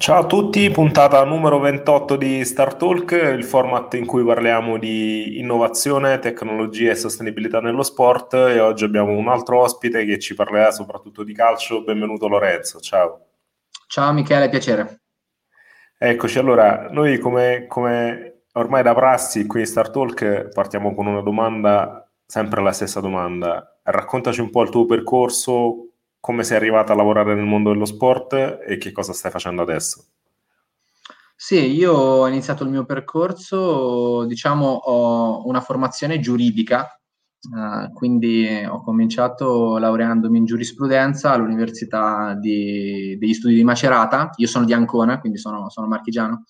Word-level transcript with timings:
Ciao 0.00 0.20
a 0.20 0.26
tutti, 0.26 0.70
puntata 0.70 1.24
numero 1.24 1.58
28 1.58 2.14
di 2.14 2.44
Star 2.44 2.76
Talk, 2.76 3.10
il 3.10 3.42
format 3.42 3.94
in 3.94 4.06
cui 4.06 4.22
parliamo 4.22 4.78
di 4.78 5.40
innovazione, 5.40 6.20
tecnologia 6.20 6.92
e 6.92 6.94
sostenibilità 6.94 7.60
nello 7.60 7.82
sport 7.82 8.34
e 8.34 8.60
oggi 8.60 8.84
abbiamo 8.84 9.10
un 9.10 9.26
altro 9.26 9.60
ospite 9.60 10.04
che 10.04 10.20
ci 10.20 10.34
parlerà 10.34 10.70
soprattutto 10.70 11.24
di 11.24 11.34
calcio. 11.34 11.82
Benvenuto 11.82 12.28
Lorenzo, 12.28 12.78
ciao. 12.78 13.26
Ciao 13.88 14.12
Michele, 14.12 14.48
piacere. 14.48 15.00
Eccoci, 15.98 16.38
allora, 16.38 16.86
noi 16.90 17.18
come, 17.18 17.66
come 17.66 18.42
ormai 18.52 18.84
da 18.84 18.94
prassi 18.94 19.46
qui 19.46 19.60
in 19.60 19.66
Star 19.66 19.90
Talk 19.90 20.50
partiamo 20.54 20.94
con 20.94 21.08
una 21.08 21.22
domanda, 21.22 22.08
sempre 22.24 22.62
la 22.62 22.72
stessa 22.72 23.00
domanda. 23.00 23.80
Raccontaci 23.82 24.40
un 24.40 24.50
po' 24.50 24.62
il 24.62 24.70
tuo 24.70 24.86
percorso, 24.86 25.87
come 26.20 26.44
sei 26.44 26.56
arrivata 26.56 26.92
a 26.92 26.96
lavorare 26.96 27.34
nel 27.34 27.44
mondo 27.44 27.70
dello 27.70 27.84
sport 27.84 28.60
e 28.66 28.76
che 28.78 28.92
cosa 28.92 29.12
stai 29.12 29.30
facendo 29.30 29.62
adesso? 29.62 30.04
Sì, 31.40 31.72
io 31.72 31.92
ho 31.92 32.26
iniziato 32.26 32.64
il 32.64 32.70
mio 32.70 32.84
percorso, 32.84 34.24
diciamo, 34.26 34.66
ho 34.66 35.46
una 35.46 35.60
formazione 35.60 36.18
giuridica, 36.18 36.84
eh, 36.84 37.92
quindi 37.92 38.64
ho 38.68 38.82
cominciato 38.82 39.78
laureandomi 39.78 40.36
in 40.36 40.44
giurisprudenza 40.44 41.30
all'Università 41.30 42.34
di, 42.34 43.16
degli 43.18 43.34
Studi 43.34 43.54
di 43.54 43.62
Macerata, 43.62 44.30
io 44.34 44.48
sono 44.48 44.64
di 44.64 44.72
Ancona, 44.72 45.20
quindi 45.20 45.38
sono, 45.38 45.70
sono 45.70 45.86
marchigiano, 45.86 46.42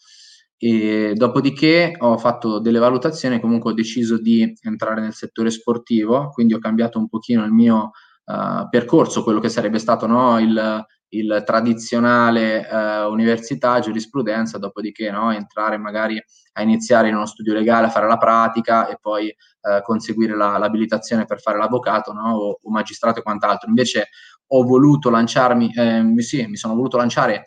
e 0.56 1.12
dopodiché 1.14 1.95
ho 1.98 2.16
fatto 2.16 2.59
delle 2.59 2.78
valutazioni 2.78 3.41
comunque 3.41 3.73
ho 3.73 3.75
deciso 3.75 4.19
di 4.19 4.56
entrare 4.62 5.03
nel 5.03 5.12
settore 5.12 5.50
sportivo, 5.50 6.30
quindi 6.30 6.55
ho 6.55 6.59
cambiato 6.59 6.98
un 6.98 7.09
pochino 7.09 7.45
il 7.45 7.53
mio 7.53 7.91
uh, 8.28 8.68
percorso, 8.68 9.23
quello 9.23 9.41
che 9.41 9.48
sarebbe 9.48 9.78
stato 9.78 10.06
no, 10.06 10.38
il, 10.38 10.84
il, 11.09 11.42
tradizionale 11.45 12.69
uh, 12.70 13.10
università, 13.10 13.80
giurisprudenza, 13.80 14.59
dopodiché 14.59 15.10
no, 15.10 15.32
entrare 15.32 15.78
magari 15.78 16.23
a 16.53 16.62
iniziare 16.62 17.08
in 17.08 17.14
uno 17.14 17.27
studio 17.27 17.55
legale, 17.55 17.86
a 17.86 17.91
fare 17.91 18.06
la 18.06 18.19
pratica 18.19 18.88
e 18.88 18.98
poi 19.00 19.27
uh, 19.27 19.83
conseguire 19.83 20.36
la, 20.36 20.58
l'abilitazione 20.58 21.25
per 21.25 21.41
fare 21.41 21.58
l'avvocato 21.58 22.12
no, 22.12 22.34
o, 22.34 22.58
o, 22.62 22.70
magistrato 22.70 23.20
e 23.20 23.22
quant'altro. 23.22 23.69
Invece 23.69 24.08
ho 24.48 24.62
voluto 24.62 25.10
lanciarmi, 25.10 25.72
eh, 25.75 26.22
sì, 26.22 26.47
mi 26.47 26.56
sono 26.56 26.75
voluto 26.75 26.97
lanciare 26.97 27.44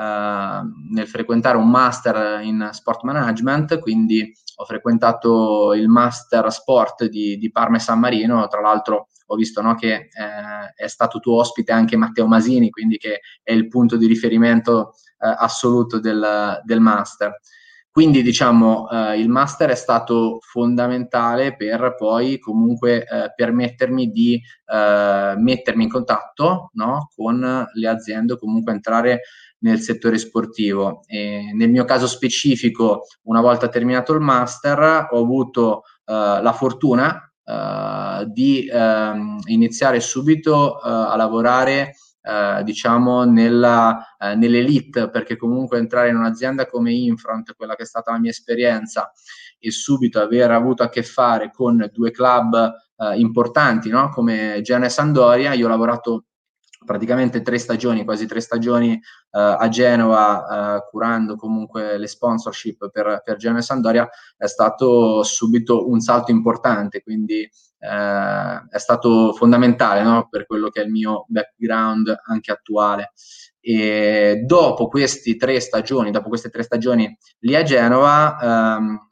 nel 0.00 1.08
frequentare 1.08 1.56
un 1.56 1.68
master 1.68 2.40
in 2.42 2.70
sport 2.72 3.02
management, 3.02 3.78
quindi 3.80 4.32
ho 4.56 4.64
frequentato 4.64 5.72
il 5.74 5.88
master 5.88 6.50
sport 6.52 7.06
di, 7.06 7.36
di 7.38 7.50
Parma 7.50 7.76
e 7.76 7.80
San 7.80 7.98
Marino, 7.98 8.46
tra 8.48 8.60
l'altro 8.60 9.08
ho 9.32 9.36
visto 9.36 9.62
no, 9.62 9.74
che 9.74 9.94
eh, 9.94 10.74
è 10.74 10.86
stato 10.88 11.20
tuo 11.20 11.36
ospite 11.36 11.72
anche 11.72 11.96
Matteo 11.96 12.26
Masini, 12.26 12.70
quindi 12.70 12.96
che 12.96 13.20
è 13.42 13.52
il 13.52 13.68
punto 13.68 13.96
di 13.96 14.06
riferimento 14.06 14.94
eh, 15.18 15.34
assoluto 15.38 16.00
del, 16.00 16.60
del, 16.64 16.80
master. 16.80 17.38
Quindi 17.92 18.22
diciamo 18.22 18.88
eh, 18.88 19.18
il 19.18 19.28
master 19.28 19.70
è 19.70 19.74
stato 19.74 20.38
fondamentale 20.40 21.56
per 21.56 21.96
poi 21.98 22.38
comunque 22.38 23.04
eh, 23.04 23.32
permettermi 23.34 24.10
di 24.10 24.34
eh, 24.34 25.34
mettermi 25.36 25.82
in 25.82 25.90
contatto 25.90 26.70
no, 26.74 27.10
con 27.14 27.66
le 27.72 27.88
aziende 27.88 28.34
o 28.34 28.38
comunque 28.38 28.72
entrare 28.72 29.22
nel 29.60 29.80
settore 29.80 30.18
sportivo. 30.18 31.02
E 31.06 31.52
nel 31.54 31.70
mio 31.70 31.84
caso 31.84 32.06
specifico, 32.06 33.06
una 33.22 33.40
volta 33.40 33.68
terminato 33.68 34.12
il 34.12 34.20
master, 34.20 35.08
ho 35.10 35.18
avuto 35.18 35.82
uh, 36.04 36.42
la 36.42 36.54
fortuna 36.56 37.32
uh, 37.44 38.24
di 38.24 38.70
uh, 38.70 39.38
iniziare 39.46 40.00
subito 40.00 40.76
eh, 40.76 40.88
a 40.88 41.16
lavorare 41.16 41.94
diciamo 42.64 43.24
nella, 43.24 44.14
nell'elite 44.36 45.08
perché 45.08 45.36
comunque 45.36 45.78
entrare 45.78 46.10
in 46.10 46.16
un'azienda 46.16 46.66
come 46.66 46.92
Infront 46.92 47.54
quella 47.56 47.74
che 47.74 47.84
è 47.84 47.86
stata 47.86 48.12
la 48.12 48.18
mia 48.18 48.30
esperienza 48.30 49.10
e 49.58 49.70
subito 49.70 50.20
aver 50.20 50.50
avuto 50.50 50.82
a 50.82 50.90
che 50.90 51.02
fare 51.02 51.50
con 51.50 51.88
due 51.92 52.10
club 52.10 52.72
importanti 53.14 53.88
no? 53.88 54.10
come 54.10 54.60
Genoa 54.62 54.86
e 54.86 54.90
Sandoria 54.90 55.54
io 55.54 55.64
ho 55.64 55.70
lavorato 55.70 56.26
praticamente 56.84 57.42
tre 57.42 57.58
stagioni, 57.58 58.04
quasi 58.04 58.26
tre 58.26 58.40
stagioni 58.40 58.92
uh, 58.94 59.38
a 59.38 59.68
Genova, 59.68 60.76
uh, 60.76 60.90
curando 60.90 61.36
comunque 61.36 61.98
le 61.98 62.06
sponsorship 62.06 62.90
per, 62.90 63.22
per 63.24 63.36
Genova 63.36 63.60
e 63.60 63.64
Sandoria, 63.64 64.08
è 64.36 64.46
stato 64.46 65.22
subito 65.22 65.88
un 65.88 66.00
salto 66.00 66.30
importante, 66.30 67.02
quindi 67.02 67.48
uh, 67.80 68.68
è 68.68 68.78
stato 68.78 69.32
fondamentale 69.34 70.02
no? 70.02 70.28
per 70.30 70.46
quello 70.46 70.70
che 70.70 70.80
è 70.80 70.84
il 70.84 70.90
mio 70.90 71.26
background 71.28 72.22
anche 72.26 72.50
attuale. 72.50 73.12
E 73.60 74.42
dopo 74.46 74.88
queste 74.88 75.36
tre 75.36 75.60
stagioni, 75.60 76.10
dopo 76.10 76.28
queste 76.28 76.48
tre 76.48 76.62
stagioni 76.62 77.14
lì 77.40 77.54
a 77.54 77.62
Genova, 77.62 78.76
um, 78.78 79.08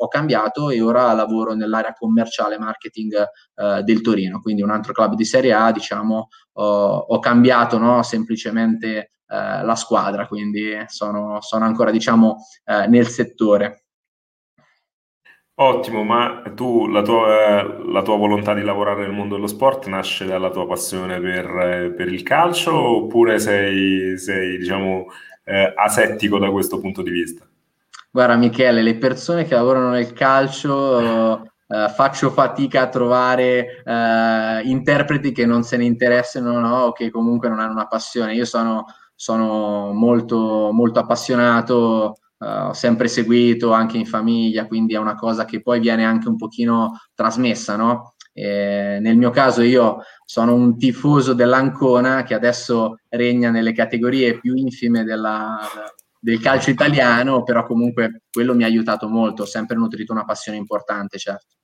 ho 0.00 0.08
cambiato 0.08 0.70
e 0.70 0.80
ora 0.80 1.12
lavoro 1.12 1.54
nell'area 1.54 1.92
commerciale 1.92 2.58
marketing 2.58 3.14
eh, 3.54 3.82
del 3.82 4.00
Torino, 4.00 4.40
quindi 4.40 4.62
un 4.62 4.70
altro 4.70 4.92
club 4.92 5.14
di 5.14 5.24
Serie 5.24 5.52
A, 5.52 5.72
diciamo, 5.72 6.28
ho, 6.52 6.96
ho 7.08 7.18
cambiato 7.18 7.78
no, 7.78 8.02
semplicemente 8.02 9.12
eh, 9.30 9.64
la 9.64 9.74
squadra, 9.74 10.26
quindi 10.26 10.72
sono, 10.86 11.40
sono 11.40 11.64
ancora, 11.64 11.90
diciamo, 11.90 12.36
eh, 12.64 12.86
nel 12.86 13.06
settore. 13.06 13.84
Ottimo, 15.60 16.04
ma 16.04 16.42
tu, 16.54 16.86
la 16.86 17.02
tua, 17.02 17.62
la 17.84 18.02
tua, 18.02 18.16
volontà 18.16 18.54
di 18.54 18.62
lavorare 18.62 19.02
nel 19.02 19.12
mondo 19.12 19.34
dello 19.34 19.48
sport 19.48 19.86
nasce 19.88 20.24
dalla 20.24 20.50
tua 20.50 20.68
passione 20.68 21.20
per, 21.20 21.94
per 21.96 22.06
il 22.06 22.22
calcio 22.22 22.72
oppure 22.72 23.40
sei, 23.40 24.16
sei 24.16 24.56
diciamo, 24.56 25.06
eh, 25.42 25.72
asettico 25.74 26.38
da 26.38 26.50
questo 26.50 26.78
punto 26.78 27.02
di 27.02 27.10
vista? 27.10 27.44
Guarda 28.10 28.36
Michele, 28.36 28.82
le 28.82 28.96
persone 28.96 29.44
che 29.44 29.54
lavorano 29.54 29.90
nel 29.90 30.12
calcio 30.12 31.46
Uh, 31.68 31.86
faccio 31.90 32.30
fatica 32.30 32.80
a 32.80 32.88
trovare 32.88 33.82
uh, 33.84 34.66
interpreti 34.66 35.32
che 35.32 35.44
non 35.44 35.64
se 35.64 35.76
ne 35.76 35.84
interessano 35.84 36.60
no? 36.60 36.76
o 36.84 36.92
che 36.92 37.10
comunque 37.10 37.50
non 37.50 37.60
hanno 37.60 37.72
una 37.72 37.86
passione. 37.86 38.32
Io 38.32 38.46
sono, 38.46 38.86
sono 39.14 39.92
molto, 39.92 40.70
molto 40.72 40.98
appassionato, 40.98 42.16
uh, 42.38 42.68
ho 42.68 42.72
sempre 42.72 43.06
seguito 43.08 43.72
anche 43.72 43.98
in 43.98 44.06
famiglia, 44.06 44.66
quindi 44.66 44.94
è 44.94 44.98
una 44.98 45.14
cosa 45.14 45.44
che 45.44 45.60
poi 45.60 45.78
viene 45.78 46.06
anche 46.06 46.26
un 46.26 46.36
pochino 46.36 47.00
trasmessa, 47.14 47.76
no? 47.76 48.14
E 48.32 48.96
nel 49.02 49.18
mio 49.18 49.28
caso 49.28 49.60
io 49.60 49.98
sono 50.24 50.54
un 50.54 50.78
tifoso 50.78 51.34
dell'Ancona 51.34 52.22
che 52.22 52.32
adesso 52.32 53.00
regna 53.10 53.50
nelle 53.50 53.72
categorie 53.72 54.38
più 54.38 54.54
infime 54.54 55.04
della, 55.04 55.58
del 56.20 56.40
calcio 56.40 56.70
italiano, 56.70 57.42
però 57.42 57.64
comunque 57.64 58.22
quello 58.30 58.54
mi 58.54 58.64
ha 58.64 58.66
aiutato 58.66 59.08
molto, 59.08 59.42
ho 59.42 59.46
sempre 59.46 59.76
nutrito 59.76 60.12
una 60.12 60.24
passione 60.24 60.58
importante, 60.58 61.18
certo. 61.18 61.56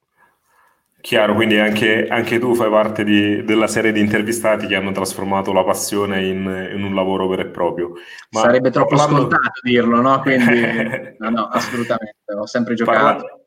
Chiaro, 1.04 1.34
quindi 1.34 1.58
anche, 1.58 2.06
anche 2.08 2.38
tu 2.38 2.54
fai 2.54 2.70
parte 2.70 3.04
di, 3.04 3.44
della 3.44 3.66
serie 3.66 3.92
di 3.92 4.00
intervistati 4.00 4.66
che 4.66 4.74
hanno 4.74 4.90
trasformato 4.90 5.52
la 5.52 5.62
passione 5.62 6.24
in, 6.24 6.70
in 6.74 6.82
un 6.82 6.94
lavoro 6.94 7.28
vero 7.28 7.42
e 7.42 7.48
proprio. 7.48 7.92
Ma 8.30 8.40
Sarebbe 8.40 8.70
troppo 8.70 8.96
parlando... 8.96 9.28
scontato 9.28 9.60
dirlo, 9.62 10.00
no? 10.00 10.20
Quindi, 10.20 10.62
no, 11.20 11.28
no, 11.28 11.48
assolutamente, 11.48 12.32
ho 12.34 12.46
sempre 12.46 12.72
giocato. 12.72 12.98
Parla... 13.02 13.38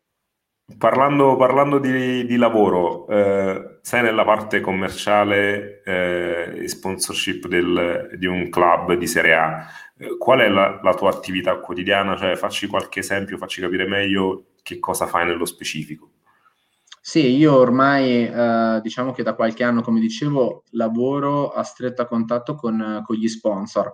Parlando, 0.78 1.36
parlando 1.36 1.80
di, 1.80 2.28
di, 2.28 2.36
lavoro, 2.36 3.08
eh, 3.08 3.80
sei 3.82 4.04
nella 4.04 4.24
parte 4.24 4.60
commerciale 4.60 5.82
e 5.84 6.62
eh, 6.62 6.68
sponsorship 6.68 7.48
del, 7.48 8.10
di 8.20 8.28
un 8.28 8.50
club 8.50 8.94
di 8.94 9.08
Serie 9.08 9.34
A. 9.34 9.66
Eh, 9.98 10.18
qual 10.18 10.40
è 10.40 10.48
la, 10.48 10.80
la, 10.82 10.94
tua 10.94 11.10
attività 11.10 11.58
quotidiana? 11.58 12.16
Cioè, 12.16 12.36
facci 12.36 12.68
qualche 12.68 13.00
esempio, 13.00 13.38
facci 13.38 13.62
capire 13.62 13.88
meglio 13.88 14.46
che 14.62 14.80
cosa 14.80 15.08
fai 15.08 15.26
nello 15.26 15.46
specifico. 15.46 16.12
Sì, 17.02 17.36
io 17.38 17.56
ormai 17.56 18.28
eh, 18.28 18.80
diciamo 18.82 19.14
che 19.14 19.24
da 19.24 19.34
qualche 19.34 19.64
anno, 19.64 19.82
come 19.82 20.00
dicevo, 20.00 20.64
lavoro 20.72 21.52
a 21.52 21.64
stretto 21.64 22.06
contatto 22.06 22.56
con, 22.56 23.02
con 23.06 23.16
gli 23.16 23.28
sponsor. 23.30 23.94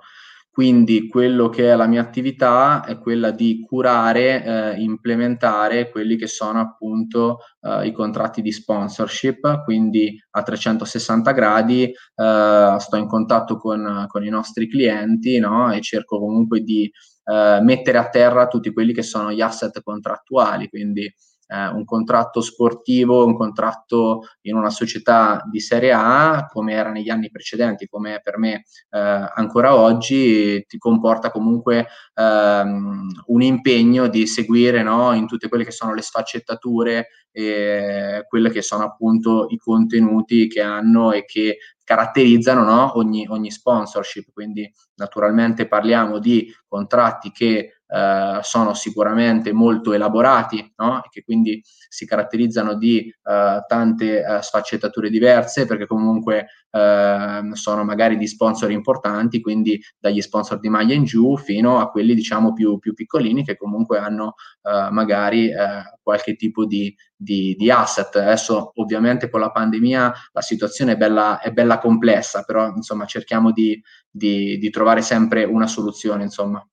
Quindi 0.53 1.07
quello 1.07 1.49
che 1.49 1.71
è 1.71 1.75
la 1.75 1.87
mia 1.87 2.01
attività 2.01 2.83
è 2.83 2.99
quella 2.99 3.31
di 3.31 3.65
curare, 3.67 4.43
eh, 4.75 4.81
implementare 4.83 5.89
quelli 5.89 6.15
che 6.15 6.27
sono 6.27 6.59
appunto 6.59 7.39
eh, 7.59 7.87
i 7.87 7.91
contratti 7.91 8.39
di 8.43 8.51
sponsorship, 8.51 9.63
quindi 9.63 10.15
a 10.29 10.43
360 10.43 11.31
gradi 11.31 11.85
eh, 11.85 12.75
sto 12.77 12.95
in 12.97 13.07
contatto 13.07 13.57
con, 13.57 14.05
con, 14.07 14.23
i 14.23 14.29
nostri 14.29 14.69
clienti 14.69 15.39
no? 15.39 15.73
e 15.73 15.81
cerco 15.81 16.19
comunque 16.19 16.59
di 16.61 16.83
eh, 17.23 17.59
mettere 17.63 17.97
a 17.97 18.09
terra 18.09 18.45
tutti 18.45 18.71
quelli 18.71 18.93
che 18.93 19.01
sono 19.01 19.31
gli 19.31 19.41
asset 19.41 19.81
contrattuali, 19.81 20.69
quindi 20.69 21.11
eh, 21.47 21.67
un 21.67 21.85
contratto 21.85 22.41
sportivo, 22.41 23.25
un 23.25 23.35
contratto 23.35 24.23
in 24.41 24.55
una 24.55 24.69
società 24.69 25.43
di 25.49 25.59
Serie 25.59 25.91
A, 25.93 26.47
come 26.51 26.73
era 26.73 26.91
negli 26.91 27.09
anni 27.09 27.29
precedenti, 27.29 27.87
come 27.87 28.15
è 28.15 28.21
per 28.21 28.37
me 28.37 28.63
eh, 28.89 29.31
ancora 29.33 29.75
oggi, 29.75 30.63
ti 30.65 30.77
comporta 30.77 31.31
comunque 31.31 31.87
ehm, 32.15 33.07
un 33.27 33.41
impegno 33.41 34.07
di 34.07 34.27
seguire 34.27 34.83
no, 34.83 35.13
in 35.13 35.27
tutte 35.27 35.49
quelle 35.49 35.63
che 35.63 35.71
sono 35.71 35.93
le 35.93 36.01
sfaccettature 36.01 37.07
e 37.31 38.25
quelle 38.27 38.51
che 38.51 38.61
sono 38.61 38.83
appunto 38.83 39.47
i 39.49 39.57
contenuti 39.57 40.47
che 40.47 40.61
hanno 40.61 41.11
e 41.11 41.25
che 41.25 41.57
caratterizzano 41.83 42.63
no, 42.63 42.97
ogni, 42.97 43.25
ogni, 43.27 43.51
sponsorship. 43.51 44.31
Quindi 44.31 44.71
naturalmente 44.95 45.67
parliamo 45.67 46.19
di 46.19 46.53
contratti 46.67 47.31
che 47.31 47.72
eh, 47.87 48.39
sono 48.41 48.73
sicuramente 48.73 49.51
molto 49.53 49.93
elaborati 49.93 50.73
no? 50.77 51.01
che 51.09 51.23
quindi 51.23 51.61
si 51.63 52.05
caratterizzano 52.05 52.75
di 52.75 52.99
eh, 53.07 53.63
tante 53.67 54.23
eh, 54.23 54.41
sfaccettature 54.41 55.09
diverse 55.09 55.65
perché 55.65 55.85
comunque 55.85 56.47
ehm, 56.71 57.51
sono 57.53 57.83
magari 57.83 58.17
di 58.17 58.27
sponsor 58.27 58.71
importanti, 58.71 59.41
quindi 59.41 59.81
dagli 59.99 60.21
sponsor 60.21 60.59
di 60.59 60.69
maglia 60.69 60.95
in 60.95 61.03
giù 61.03 61.37
fino 61.37 61.79
a 61.79 61.89
quelli 61.89 62.15
diciamo 62.15 62.53
più, 62.53 62.79
più 62.79 62.93
piccolini 62.93 63.43
che 63.43 63.55
comunque 63.55 63.99
hanno 63.99 64.33
eh, 64.63 64.89
magari 64.91 65.49
eh, 65.49 65.83
qualche 66.01 66.35
tipo 66.35 66.65
di, 66.65 66.95
di, 67.15 67.55
di, 67.55 67.69
asset. 67.69 68.15
Adesso 68.15 68.71
ovviamente 68.75 69.29
con 69.29 69.39
la 69.39 69.51
pandemia 69.51 70.13
la 70.31 70.41
situazione 70.41 70.93
è 70.93 70.97
bella, 70.97 71.39
è 71.39 71.51
bella 71.51 71.77
complessa, 71.77 72.43
però 72.43 72.67
insomma 72.75 73.05
cerchiamo 73.05 73.51
di, 73.51 73.81
di, 74.09 74.57
di 74.57 74.69
trovare 74.69 75.01
sempre 75.01 75.43
una 75.43 75.67
soluzione. 75.67 76.23
Insomma. 76.23 76.65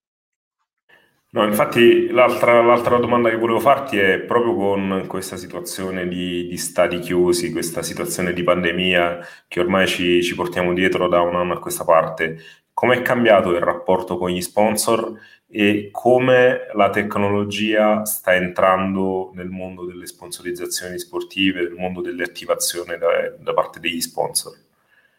No, 1.32 1.44
infatti 1.44 2.08
l'altra, 2.08 2.60
l'altra, 2.60 2.98
domanda 2.98 3.30
che 3.30 3.36
volevo 3.36 3.60
farti 3.60 3.96
è 3.96 4.18
proprio 4.18 4.56
con 4.56 5.04
questa 5.06 5.36
situazione 5.36 6.08
di, 6.08 6.48
di 6.48 6.56
stati 6.56 6.98
chiusi, 6.98 7.52
questa 7.52 7.82
situazione 7.82 8.32
di 8.32 8.42
pandemia 8.42 9.20
che 9.46 9.60
ormai 9.60 9.86
ci, 9.86 10.24
ci 10.24 10.34
portiamo 10.34 10.74
dietro 10.74 11.06
da 11.06 11.20
un 11.20 11.36
anno 11.36 11.52
a 11.52 11.60
questa 11.60 11.84
parte, 11.84 12.36
come 12.72 12.96
è 12.96 13.02
cambiato 13.02 13.50
il 13.50 13.60
rapporto 13.60 14.18
con 14.18 14.30
gli 14.30 14.40
sponsor 14.40 15.12
e 15.46 15.90
come 15.92 16.62
la 16.74 16.90
tecnologia 16.90 18.04
sta 18.04 18.34
entrando 18.34 19.30
nel 19.34 19.50
mondo 19.50 19.84
delle 19.84 20.06
sponsorizzazioni 20.06 20.98
sportive, 20.98 21.62
nel 21.62 21.74
mondo 21.74 22.00
delle 22.00 22.24
attivazioni 22.24 22.98
da, 22.98 23.32
da 23.38 23.52
parte 23.52 23.78
degli 23.78 24.00
sponsor? 24.00 24.52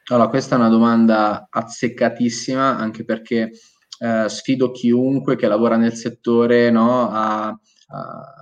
Allora, 0.08 0.28
questa 0.28 0.56
è 0.56 0.58
una 0.58 0.68
domanda 0.68 1.48
azzeccatissima 1.50 2.78
anche 2.78 3.06
perché 3.06 3.52
eh, 4.04 4.28
sfido 4.30 4.72
chiunque 4.72 5.36
che 5.36 5.48
lavora 5.48 5.78
nel 5.78 5.94
settore 5.94 6.72
no, 6.72 7.12
a, 7.12 7.48
a, 7.50 8.34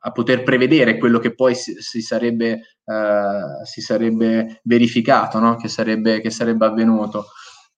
a, 0.00 0.12
poter 0.12 0.42
prevedere 0.42 0.98
quello 0.98 1.18
che 1.18 1.34
poi 1.34 1.54
si, 1.54 1.76
si, 1.78 2.02
sarebbe, 2.02 2.60
uh, 2.84 3.64
si 3.64 3.80
sarebbe, 3.80 4.60
verificato, 4.64 5.38
no? 5.38 5.56
che, 5.56 5.68
sarebbe, 5.68 6.20
che, 6.20 6.28
sarebbe, 6.28 6.66
avvenuto. 6.66 7.28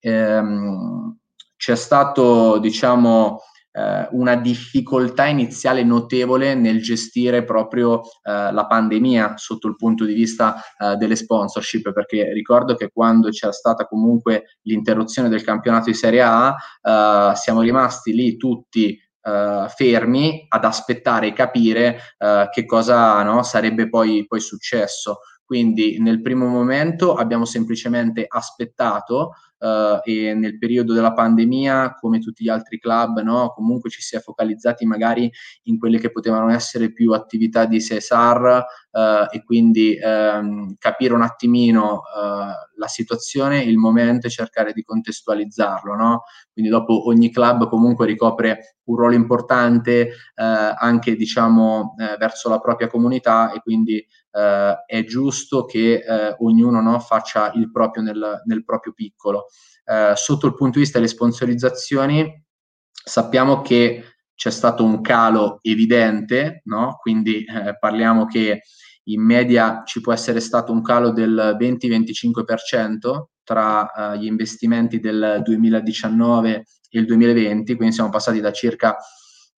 Ehm, 0.00 1.18
c'è 1.56 1.76
stato, 1.76 2.58
diciamo, 2.58 3.38
eh, 3.72 4.08
una 4.12 4.36
difficoltà 4.36 5.26
iniziale 5.26 5.82
notevole 5.84 6.54
nel 6.54 6.82
gestire 6.82 7.44
proprio 7.44 8.02
eh, 8.02 8.52
la 8.52 8.66
pandemia 8.66 9.34
sotto 9.36 9.68
il 9.68 9.76
punto 9.76 10.04
di 10.04 10.14
vista 10.14 10.56
eh, 10.78 10.96
delle 10.96 11.16
sponsorship, 11.16 11.92
perché 11.92 12.32
ricordo 12.32 12.74
che 12.74 12.90
quando 12.92 13.28
c'era 13.30 13.52
stata 13.52 13.86
comunque 13.86 14.58
l'interruzione 14.62 15.28
del 15.28 15.44
campionato 15.44 15.86
di 15.86 15.94
Serie 15.94 16.22
A, 16.22 16.54
eh, 16.82 17.32
siamo 17.36 17.60
rimasti 17.60 18.12
lì 18.12 18.36
tutti 18.36 18.98
Uh, 19.22 19.68
fermi 19.68 20.46
ad 20.48 20.64
aspettare 20.64 21.26
e 21.26 21.32
capire 21.34 21.98
uh, 22.20 22.48
che 22.48 22.64
cosa 22.64 23.22
no, 23.22 23.42
sarebbe 23.42 23.90
poi, 23.90 24.24
poi, 24.26 24.40
successo. 24.40 25.18
Quindi 25.44 26.00
nel 26.00 26.22
primo 26.22 26.46
momento 26.46 27.12
abbiamo 27.12 27.44
semplicemente 27.44 28.24
aspettato 28.26 29.32
uh, 29.60 30.00
e 30.02 30.34
nel 30.34 30.58
periodo 30.58 30.92
della 30.92 31.12
pandemia, 31.12 31.94
come 31.94 32.18
tutti 32.18 32.44
gli 32.44 32.48
altri 32.48 32.78
club, 32.78 33.20
no, 33.20 33.52
comunque 33.54 33.90
ci 33.90 34.02
si 34.02 34.16
è 34.16 34.20
focalizzati 34.20 34.86
magari 34.86 35.30
in 35.64 35.78
quelle 35.78 35.98
che 35.98 36.10
potevano 36.10 36.50
essere 36.50 36.92
più 36.92 37.12
attività 37.12 37.66
di 37.66 37.78
CSR 37.78 38.64
uh, 38.90 39.00
e 39.30 39.44
quindi 39.44 39.98
um, 40.02 40.74
capire 40.78 41.14
un 41.14 41.22
attimino 41.22 41.94
uh, 41.94 42.78
la 42.78 42.86
situazione, 42.86 43.62
il 43.62 43.76
momento 43.76 44.26
e 44.26 44.30
cercare 44.30 44.72
di 44.72 44.82
contestualizzarlo. 44.82 45.94
No? 45.94 46.22
Quindi 46.52 46.70
dopo 46.70 47.08
ogni 47.08 47.30
club 47.30 47.68
comunque 47.68 48.06
ricopre 48.06 48.76
un 48.84 48.96
ruolo 48.96 49.14
importante 49.14 50.10
anche 50.34 51.14
diciamo 51.14 51.94
verso 52.18 52.48
la 52.48 52.58
propria 52.58 52.88
comunità 52.88 53.52
e 53.52 53.60
quindi 53.60 54.04
Uh, 54.32 54.86
è 54.86 55.04
giusto 55.04 55.64
che 55.64 56.04
uh, 56.06 56.44
ognuno 56.44 56.80
no, 56.80 57.00
faccia 57.00 57.50
il 57.56 57.68
proprio 57.72 58.04
nel, 58.04 58.42
nel 58.44 58.64
proprio 58.64 58.92
piccolo. 58.92 59.46
Uh, 59.90 60.14
sotto 60.14 60.46
il 60.46 60.54
punto 60.54 60.74
di 60.74 60.84
vista 60.84 60.98
delle 60.98 61.10
sponsorizzazioni, 61.10 62.44
sappiamo 62.92 63.60
che 63.60 64.04
c'è 64.36 64.50
stato 64.50 64.84
un 64.84 65.00
calo 65.00 65.58
evidente, 65.62 66.62
no? 66.66 66.96
quindi 67.00 67.44
parliamo 67.78 68.24
che 68.26 68.62
in 69.04 69.20
media 69.20 69.82
ci 69.84 70.00
può 70.00 70.12
essere 70.12 70.38
stato 70.38 70.70
un 70.70 70.80
calo 70.80 71.10
del 71.10 71.56
20-25% 71.58 73.24
tra 73.42 74.14
gli 74.16 74.26
investimenti 74.26 75.00
del 75.00 75.40
2019 75.42 76.64
e 76.88 76.98
il 76.98 77.06
2020, 77.06 77.74
quindi 77.74 77.94
siamo 77.94 78.10
passati 78.10 78.40
da 78.40 78.52
circa 78.52 78.96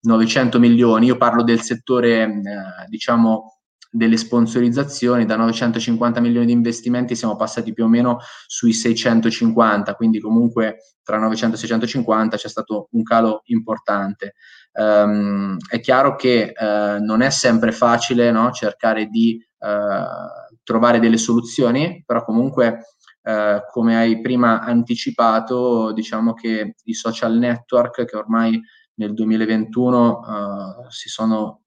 900 0.01 0.59
milioni, 0.59 1.07
io 1.07 1.17
parlo 1.17 1.43
del 1.43 1.61
settore 1.61 2.41
diciamo 2.89 3.62
delle 3.95 4.17
sponsorizzazioni, 4.17 5.27
da 5.27 5.37
950 5.37 6.19
milioni 6.21 6.47
di 6.47 6.53
investimenti 6.53 7.15
siamo 7.15 7.37
passati 7.37 7.75
più 7.75 7.85
o 7.85 7.89
meno 7.89 8.21
sui 8.47 8.73
650, 8.73 9.95
quindi 9.95 10.19
comunque 10.19 10.79
tra 11.03 11.19
900 11.19 11.57
e 11.57 11.59
650 11.59 12.37
c'è 12.39 12.49
stato 12.49 12.89
un 12.93 13.03
calo 13.03 13.43
importante. 13.47 14.35
Um, 14.73 15.59
è 15.69 15.79
chiaro 15.81 16.17
che 16.17 16.55
uh, 16.59 17.05
non 17.05 17.21
è 17.21 17.29
sempre 17.29 17.71
facile 17.71 18.31
no, 18.31 18.51
cercare 18.53 19.09
di 19.09 19.39
uh, 19.59 20.57
trovare 20.63 20.99
delle 20.99 21.19
soluzioni, 21.19 22.03
però 22.05 22.25
comunque 22.25 22.81
Uh, 23.25 23.63
come 23.71 23.97
hai 23.97 24.21
prima 24.21 24.63
anticipato, 24.63 25.93
diciamo 25.93 26.35
che 26.35 26.75
i 26.83 26.93
social 26.93 27.39
network 27.39 28.05
che 28.05 28.17
ormai 28.17 28.61
nel 28.95 29.15
2021 29.15 30.19
uh, 30.19 30.91
si 30.91 31.09
sono 31.09 31.62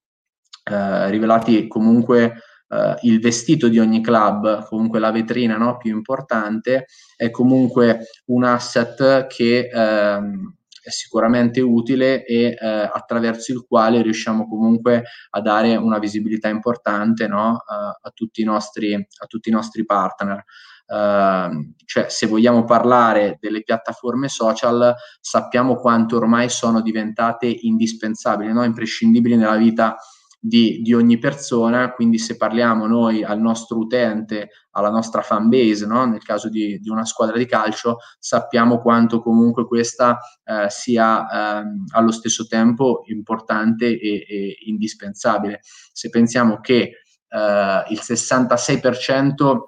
eh, 0.68 1.10
rivelati 1.10 1.68
comunque 1.68 2.42
eh, 2.68 2.96
il 3.02 3.20
vestito 3.20 3.68
di 3.68 3.78
ogni 3.78 4.02
club, 4.02 4.64
comunque 4.66 4.98
la 4.98 5.12
vetrina 5.12 5.56
no, 5.56 5.76
più 5.76 5.94
importante, 5.94 6.86
è 7.16 7.30
comunque 7.30 8.06
un 8.26 8.44
asset 8.44 9.26
che 9.28 9.70
ehm, 9.72 10.54
è 10.82 10.90
sicuramente 10.90 11.60
utile 11.60 12.24
e 12.24 12.56
eh, 12.60 12.90
attraverso 12.92 13.52
il 13.52 13.64
quale 13.66 14.02
riusciamo 14.02 14.48
comunque 14.48 15.04
a 15.30 15.40
dare 15.40 15.74
una 15.76 15.98
visibilità 15.98 16.48
importante 16.48 17.26
no, 17.26 17.56
a, 17.66 18.10
tutti 18.14 18.44
nostri, 18.44 18.94
a, 18.94 19.26
tutti 19.26 19.48
i 19.48 19.52
nostri, 19.52 19.84
partner. 19.84 20.44
Uh, 20.88 21.74
cioè 21.84 22.08
se 22.08 22.28
vogliamo 22.28 22.62
parlare 22.62 23.38
delle 23.40 23.64
piattaforme 23.64 24.28
social 24.28 24.94
sappiamo 25.20 25.74
quanto 25.74 26.16
ormai 26.16 26.48
sono 26.48 26.80
diventate 26.80 27.46
indispensabili, 27.46 28.52
no? 28.52 28.62
imprescindibili 28.62 29.34
nella 29.34 29.56
vita 29.56 29.96
di, 30.46 30.80
di, 30.80 30.94
ogni 30.94 31.18
persona, 31.18 31.92
quindi 31.92 32.18
se 32.18 32.36
parliamo 32.36 32.86
noi 32.86 33.24
al 33.24 33.40
nostro 33.40 33.78
utente, 33.78 34.50
alla 34.70 34.90
nostra 34.90 35.20
fan 35.20 35.48
base, 35.48 35.86
no? 35.86 36.04
nel 36.06 36.22
caso 36.22 36.48
di, 36.48 36.78
di, 36.78 36.88
una 36.88 37.04
squadra 37.04 37.36
di 37.36 37.46
calcio, 37.46 37.96
sappiamo 38.20 38.80
quanto 38.80 39.20
comunque 39.20 39.66
questa 39.66 40.18
eh, 40.44 40.70
sia 40.70 41.26
eh, 41.26 41.64
allo 41.94 42.12
stesso 42.12 42.46
tempo 42.46 43.02
importante 43.06 43.86
e, 43.86 44.24
e, 44.28 44.56
indispensabile. 44.66 45.60
Se 45.92 46.10
pensiamo 46.10 46.60
che 46.60 46.92
eh, 47.28 47.84
il 47.88 48.00
66% 48.00 49.58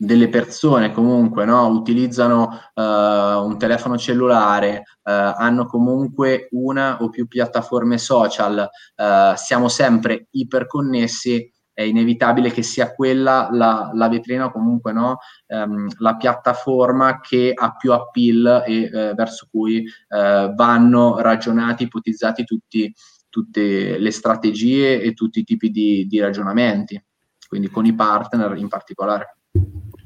delle 0.00 0.28
persone 0.28 0.92
comunque 0.92 1.44
no, 1.44 1.66
utilizzano 1.66 2.44
uh, 2.72 2.80
un 2.80 3.56
telefono 3.58 3.98
cellulare, 3.98 4.84
uh, 5.02 5.10
hanno 5.36 5.66
comunque 5.66 6.46
una 6.52 6.98
o 7.02 7.08
più 7.08 7.26
piattaforme 7.26 7.98
social, 7.98 8.68
uh, 8.94 9.34
siamo 9.34 9.68
sempre 9.68 10.28
iperconnessi, 10.30 11.52
è 11.72 11.82
inevitabile 11.82 12.52
che 12.52 12.62
sia 12.62 12.94
quella 12.94 13.48
la, 13.50 13.90
la 13.92 14.08
vetrina 14.08 14.46
o 14.46 14.52
comunque 14.52 14.92
no, 14.92 15.18
um, 15.48 15.88
la 15.98 16.16
piattaforma 16.16 17.18
che 17.20 17.52
ha 17.52 17.74
più 17.74 17.92
appeal 17.92 18.64
e 18.66 18.88
verso 19.14 19.48
cui 19.50 19.84
vanno 20.08 21.18
ragionati, 21.20 21.84
ipotizzati 21.84 22.44
tutti, 22.44 22.92
tutte 23.28 23.96
le 23.96 24.10
strategie 24.10 25.00
e 25.00 25.12
tutti 25.12 25.40
i 25.40 25.44
tipi 25.44 25.70
di, 25.70 26.06
di 26.08 26.18
ragionamenti, 26.18 27.00
quindi 27.48 27.68
con 27.68 27.86
i 27.86 27.94
partner 27.94 28.56
in 28.56 28.66
particolare. 28.66 29.38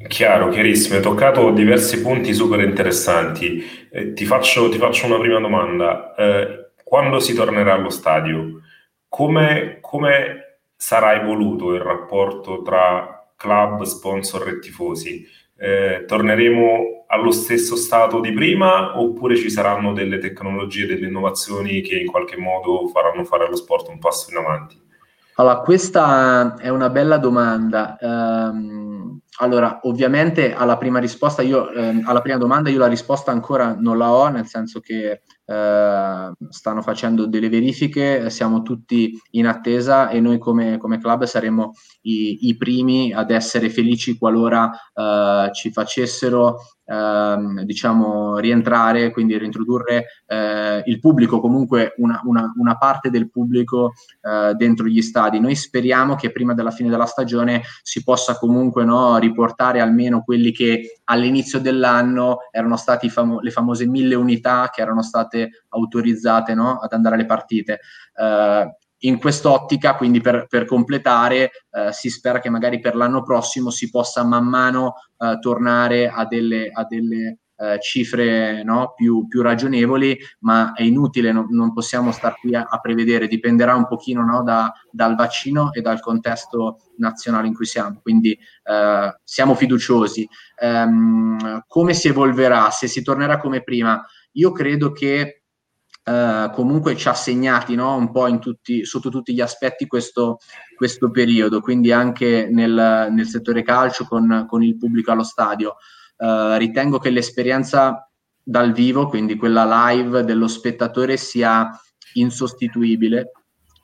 Chiaro, 0.08 0.48
chiarissimo. 0.48 0.96
Hai 0.96 1.02
toccato 1.02 1.50
diversi 1.50 2.00
punti 2.00 2.34
super 2.34 2.60
interessanti. 2.60 3.62
Eh, 3.90 4.12
ti, 4.12 4.24
faccio, 4.24 4.68
ti, 4.68 4.78
faccio, 4.78 5.06
una 5.06 5.18
prima 5.18 5.38
domanda. 5.38 6.14
Eh, 6.14 6.70
quando 6.82 7.20
si 7.20 7.34
tornerà 7.34 7.74
allo 7.74 7.90
stadio, 7.90 8.60
come, 9.08 9.78
come, 9.80 10.58
sarà 10.76 11.14
evoluto 11.14 11.74
il 11.74 11.80
rapporto 11.80 12.62
tra 12.62 13.32
club, 13.36 13.82
sponsor 13.82 14.48
e 14.48 14.58
tifosi? 14.58 15.26
Eh, 15.56 16.04
torneremo 16.06 17.04
allo 17.06 17.30
stesso 17.30 17.76
stato 17.76 18.20
di 18.20 18.32
prima 18.32 18.98
oppure 18.98 19.36
ci 19.36 19.50
saranno 19.50 19.92
delle 19.92 20.18
tecnologie, 20.18 20.86
delle 20.86 21.06
innovazioni 21.06 21.82
che 21.82 21.96
in 21.96 22.06
qualche 22.06 22.36
modo 22.36 22.88
faranno 22.88 23.24
fare 23.24 23.44
allo 23.44 23.56
sport 23.56 23.88
un 23.88 23.98
passo 23.98 24.30
in 24.30 24.38
avanti? 24.38 24.80
Allora, 25.36 25.60
questa 25.60 26.56
è 26.58 26.68
una 26.68 26.90
bella 26.90 27.16
domanda. 27.16 27.96
Um, 28.00 28.81
allora, 29.38 29.80
ovviamente 29.84 30.54
alla 30.54 30.76
prima 30.76 30.98
risposta, 30.98 31.42
io, 31.42 31.70
eh, 31.70 32.02
alla 32.04 32.20
prima 32.20 32.36
domanda 32.36 32.68
io 32.68 32.78
la 32.78 32.86
risposta 32.86 33.30
ancora 33.30 33.74
non 33.78 33.96
la 33.96 34.12
ho, 34.12 34.28
nel 34.28 34.46
senso 34.46 34.80
che 34.80 35.22
eh, 35.52 36.32
stanno 36.48 36.80
facendo 36.80 37.26
delle 37.26 37.50
verifiche, 37.50 38.30
siamo 38.30 38.62
tutti 38.62 39.12
in 39.32 39.46
attesa 39.46 40.08
e 40.08 40.20
noi 40.20 40.38
come, 40.38 40.78
come 40.78 40.98
club 40.98 41.24
saremo 41.24 41.72
i, 42.02 42.48
i, 42.48 42.56
primi 42.56 43.12
ad 43.12 43.30
essere 43.30 43.68
felici 43.68 44.16
qualora 44.16 44.70
eh, 44.94 45.50
ci 45.52 45.70
facessero 45.70 46.56
ehm, 46.84 47.62
diciamo, 47.62 48.38
rientrare, 48.38 49.10
quindi 49.10 49.38
reintrodurre 49.38 50.06
eh, 50.26 50.82
il 50.84 50.98
pubblico, 51.00 51.40
comunque 51.40 51.94
una, 51.98 52.20
una, 52.24 52.52
una 52.56 52.76
parte 52.76 53.10
del 53.10 53.30
pubblico 53.30 53.92
eh, 54.20 54.54
dentro 54.54 54.86
gli 54.86 55.02
stadi. 55.02 55.40
Noi 55.40 55.54
speriamo 55.54 56.14
che 56.14 56.32
prima 56.32 56.54
della 56.54 56.70
fine 56.70 56.90
della 56.90 57.06
stagione 57.06 57.62
si 57.82 58.02
possa 58.02 58.38
comunque 58.38 58.84
no, 58.84 59.16
riportare 59.18 59.80
almeno 59.80 60.22
quelli 60.22 60.52
che 60.52 61.00
all'inizio 61.04 61.60
dell'anno 61.60 62.38
erano 62.50 62.76
stati 62.76 63.08
famo- 63.08 63.40
le 63.40 63.50
famose 63.50 63.86
mille 63.86 64.14
unità 64.14 64.70
che 64.72 64.80
erano 64.80 65.02
state 65.02 65.41
autorizzate 65.68 66.54
no, 66.54 66.78
ad 66.78 66.92
andare 66.92 67.14
alle 67.16 67.26
partite. 67.26 67.80
Uh, 68.14 68.68
in 69.04 69.18
quest'ottica, 69.18 69.96
quindi 69.96 70.20
per, 70.20 70.46
per 70.48 70.64
completare, 70.64 71.50
eh, 71.70 71.92
si 71.92 72.08
spera 72.08 72.38
che 72.38 72.50
magari 72.50 72.78
per 72.80 72.94
l'anno 72.94 73.22
prossimo 73.22 73.70
si 73.70 73.90
possa 73.90 74.24
man 74.24 74.46
mano 74.46 74.94
eh, 75.18 75.38
tornare 75.40 76.08
a 76.08 76.24
delle, 76.24 76.70
a 76.72 76.84
delle 76.84 77.38
eh, 77.62 77.78
cifre 77.80 78.62
no, 78.64 78.92
più, 78.94 79.26
più, 79.28 79.42
ragionevoli, 79.42 80.18
ma 80.40 80.72
è 80.72 80.82
inutile, 80.82 81.32
no, 81.32 81.46
non 81.50 81.72
possiamo 81.72 82.10
star 82.10 82.36
qui 82.38 82.54
a, 82.54 82.66
a, 82.68 82.78
prevedere, 82.80 83.28
dipenderà 83.28 83.74
un 83.74 83.86
pochino 83.86 84.24
no, 84.24 84.42
da, 84.42 84.72
dal 84.90 85.14
vaccino 85.14 85.72
e 85.72 85.80
dal 85.80 86.00
contesto 86.00 86.78
nazionale 86.96 87.46
in 87.46 87.54
cui 87.54 87.66
siamo, 87.66 88.00
quindi 88.02 88.32
eh, 88.32 89.18
siamo 89.22 89.54
fiduciosi. 89.54 90.28
Um, 90.60 91.62
come 91.66 91.94
si 91.94 92.08
evolverà? 92.08 92.70
Se 92.70 92.86
si 92.86 93.02
tornerà 93.02 93.38
come 93.38 93.62
prima? 93.62 94.04
Io 94.32 94.52
credo 94.52 94.92
che 94.92 95.38
Uh, 96.04 96.50
comunque 96.50 96.96
ci 96.96 97.06
ha 97.06 97.14
segnati 97.14 97.76
no? 97.76 97.94
un 97.94 98.10
po' 98.10 98.36
tutti, 98.40 98.84
sotto 98.84 99.08
tutti 99.08 99.32
gli 99.32 99.40
aspetti 99.40 99.86
questo, 99.86 100.38
questo 100.74 101.12
periodo, 101.12 101.60
quindi 101.60 101.92
anche 101.92 102.48
nel, 102.50 103.06
nel 103.12 103.26
settore 103.28 103.62
calcio 103.62 104.04
con, 104.06 104.46
con, 104.48 104.64
il 104.64 104.76
pubblico 104.76 105.12
allo 105.12 105.22
stadio. 105.22 105.76
Uh, 106.16 106.56
ritengo 106.56 106.98
che 106.98 107.10
l'esperienza 107.10 108.10
dal 108.42 108.72
vivo, 108.72 109.06
quindi 109.06 109.36
quella 109.36 109.90
live 109.90 110.24
dello 110.24 110.48
spettatore, 110.48 111.16
sia 111.16 111.70
insostituibile, 112.14 113.30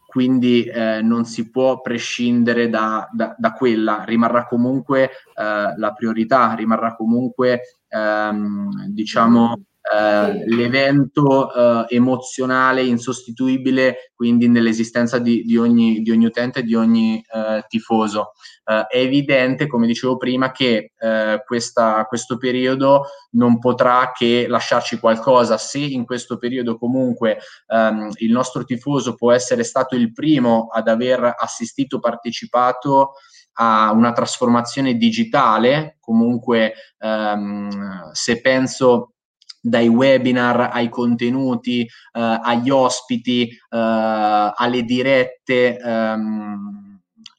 quindi 0.06 0.64
eh, 0.64 1.00
non 1.02 1.24
si 1.24 1.50
può 1.50 1.80
prescindere 1.80 2.68
da, 2.68 3.08
da, 3.12 3.34
da 3.38 3.52
quella, 3.52 4.04
rimarrà 4.04 4.46
comunque 4.46 5.02
eh, 5.04 5.74
la 5.76 5.92
priorità, 5.94 6.54
rimarrà 6.54 6.96
comunque 6.96 7.82
ehm, 7.88 8.86
diciamo 8.86 9.60
eh, 9.94 10.44
l'evento 10.46 11.52
eh, 11.52 11.94
emozionale 11.94 12.82
insostituibile 12.82 14.12
quindi 14.18 14.48
nell'esistenza 14.48 15.20
di, 15.20 15.42
di, 15.44 15.56
ogni, 15.56 16.00
di 16.00 16.10
ogni, 16.10 16.24
utente 16.24 16.64
di 16.64 16.74
ogni 16.74 17.22
eh, 17.32 17.64
tifoso. 17.68 18.32
Eh, 18.64 18.84
è 18.88 18.98
evidente, 18.98 19.68
come 19.68 19.86
dicevo 19.86 20.16
prima, 20.16 20.50
che 20.50 20.92
eh, 20.98 21.42
questa, 21.46 22.04
questo 22.06 22.36
periodo 22.36 23.04
non 23.32 23.60
potrà 23.60 24.10
che 24.12 24.46
lasciarci 24.48 24.98
qualcosa. 24.98 25.56
Se 25.56 25.78
in 25.78 26.04
questo 26.04 26.36
periodo 26.36 26.76
comunque 26.76 27.38
ehm, 27.68 28.10
il 28.16 28.32
nostro 28.32 28.64
tifoso 28.64 29.14
può 29.14 29.30
essere 29.30 29.62
stato 29.62 29.94
il 29.94 30.12
primo 30.12 30.66
ad 30.72 30.88
aver 30.88 31.34
assistito, 31.38 32.00
partecipato 32.00 33.12
a 33.60 33.92
una 33.92 34.12
trasformazione 34.12 34.94
digitale, 34.94 35.96
comunque 36.00 36.74
ehm, 36.98 38.10
se 38.12 38.40
penso 38.40 39.12
dai 39.60 39.88
webinar 39.88 40.70
ai 40.72 40.88
contenuti, 40.88 41.82
eh, 41.82 41.88
agli 42.12 42.70
ospiti, 42.70 43.48
eh, 43.48 44.52
alle 44.54 44.82
dirette. 44.84 45.78
Ehm, 45.78 46.86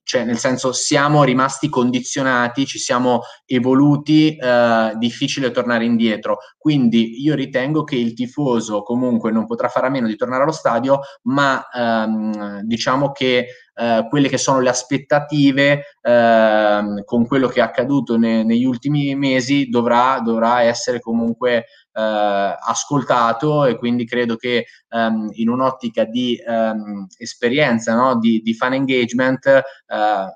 cioè 0.10 0.24
nel 0.24 0.40
senso 0.40 0.72
siamo 0.72 1.24
rimasti 1.24 1.70
condizionati, 1.70 2.66
ci 2.66 2.80
siamo 2.80 3.22
evoluti, 3.46 4.36
eh, 4.36 4.94
difficile 4.98 5.52
tornare 5.52 5.86
indietro. 5.86 6.40
Quindi 6.58 7.22
io 7.22 7.36
ritengo 7.36 7.84
che 7.84 7.96
il 7.96 8.16
tifoso 8.16 8.82
comunque 8.82 9.32
non 9.32 9.46
potrà 9.46 9.68
fare 9.68 9.86
a 9.86 9.92
meno 9.92 10.08
di 10.08 10.16
tornare 10.16 10.42
allo 10.42 10.52
stadio, 10.52 11.02
ma 11.26 11.64
ehm, 11.72 12.62
diciamo 12.62 13.12
che 13.12 13.50
eh, 13.80 14.06
quelle 14.10 14.28
che 14.28 14.38
sono 14.38 14.60
le 14.60 14.70
aspettative 14.70 15.86
eh, 16.02 17.04
con 17.06 17.26
quello 17.26 17.48
che 17.48 17.62
è 17.62 17.64
accaduto 17.64 18.18
ne, 18.18 18.44
negli 18.44 18.66
ultimi 18.66 19.16
mesi 19.16 19.70
dovrà, 19.70 20.20
dovrà 20.20 20.64
essere 20.64 21.00
comunque 21.00 21.66
eh, 21.94 22.58
ascoltato 22.60 23.64
e 23.64 23.78
quindi 23.78 24.06
credo 24.06 24.36
che 24.36 24.66
ehm, 24.90 25.30
in 25.34 25.48
un'ottica 25.50 26.04
di 26.04 26.36
ehm, 26.36 27.08
esperienza, 27.18 27.96
no? 27.96 28.20
di, 28.20 28.42
di, 28.42 28.54
fan 28.54 28.74
engagement, 28.74 29.46
eh, 29.46 29.64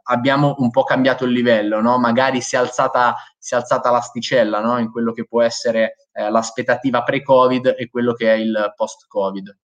abbiamo 0.04 0.56
un 0.60 0.70
po' 0.70 0.84
cambiato 0.84 1.26
il 1.26 1.34
livello, 1.34 1.82
no? 1.82 1.98
magari 2.00 2.40
si 2.40 2.56
è 2.56 2.60
alzata, 2.60 3.16
si 3.38 3.56
è 3.56 3.58
alzata 3.58 3.92
l'asticella 3.92 4.62
no? 4.62 4.78
in 4.80 4.90
quello 4.90 5.12
che 5.12 5.26
può 5.26 5.42
essere 5.42 6.08
eh, 6.14 6.30
l'aspettativa 6.30 7.04
pre-Covid 7.04 7.76
e 7.78 7.90
quello 7.90 8.14
che 8.14 8.34
è 8.34 8.38
il 8.38 8.74
post-Covid. 8.76 9.58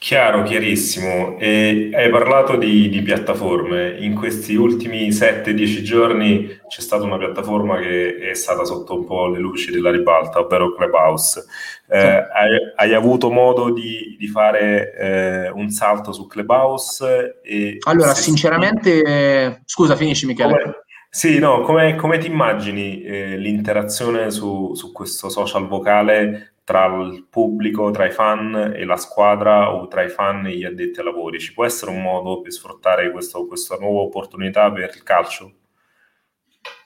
Chiaro, 0.00 0.44
chiarissimo. 0.44 1.36
E 1.38 1.90
hai 1.92 2.08
parlato 2.08 2.56
di, 2.56 2.88
di 2.88 3.02
piattaforme. 3.02 3.98
In 3.98 4.14
questi 4.14 4.54
ultimi 4.54 5.10
7-10 5.10 5.82
giorni 5.82 6.58
c'è 6.68 6.80
stata 6.80 7.04
una 7.04 7.18
piattaforma 7.18 7.78
che 7.78 8.16
è 8.16 8.32
stata 8.32 8.64
sotto 8.64 8.94
un 8.94 9.04
po' 9.04 9.28
le 9.28 9.38
luci 9.38 9.70
della 9.70 9.90
ribalta, 9.90 10.38
ovvero 10.40 10.74
Clubhouse. 10.74 11.44
Eh, 11.86 11.98
hai, 11.98 12.72
hai, 12.76 12.94
avuto 12.94 13.30
modo 13.30 13.70
di, 13.74 14.16
di 14.18 14.26
fare 14.26 14.94
eh, 14.94 15.50
un 15.50 15.68
salto 15.68 16.12
su 16.12 16.26
Clubhouse? 16.26 17.42
Allora, 17.80 18.14
sinceramente, 18.14 19.60
scusa, 19.66 19.96
finisci 19.96 20.24
Michele. 20.24 20.62
Come, 20.62 20.74
sì, 21.10 21.38
no, 21.38 21.60
come, 21.60 21.96
come 21.96 22.16
ti 22.16 22.26
immagini 22.26 23.02
eh, 23.02 23.36
l'interazione 23.36 24.30
su, 24.30 24.72
su 24.74 24.92
questo 24.92 25.28
social 25.28 25.68
vocale 25.68 26.54
tra 26.70 26.86
il 26.86 27.26
pubblico, 27.28 27.90
tra 27.90 28.06
i 28.06 28.12
fan 28.12 28.74
e 28.76 28.84
la 28.84 28.96
squadra 28.96 29.74
o 29.74 29.88
tra 29.88 30.04
i 30.04 30.08
fan 30.08 30.46
e 30.46 30.56
gli 30.56 30.64
addetti 30.64 31.00
ai 31.00 31.06
lavori. 31.06 31.40
Ci 31.40 31.52
può 31.52 31.64
essere 31.64 31.90
un 31.90 32.00
modo 32.00 32.40
per 32.40 32.52
sfruttare 32.52 33.10
questo, 33.10 33.44
questa 33.48 33.74
nuova 33.74 34.02
opportunità 34.02 34.70
per 34.70 34.92
il 34.94 35.02
calcio? 35.02 35.54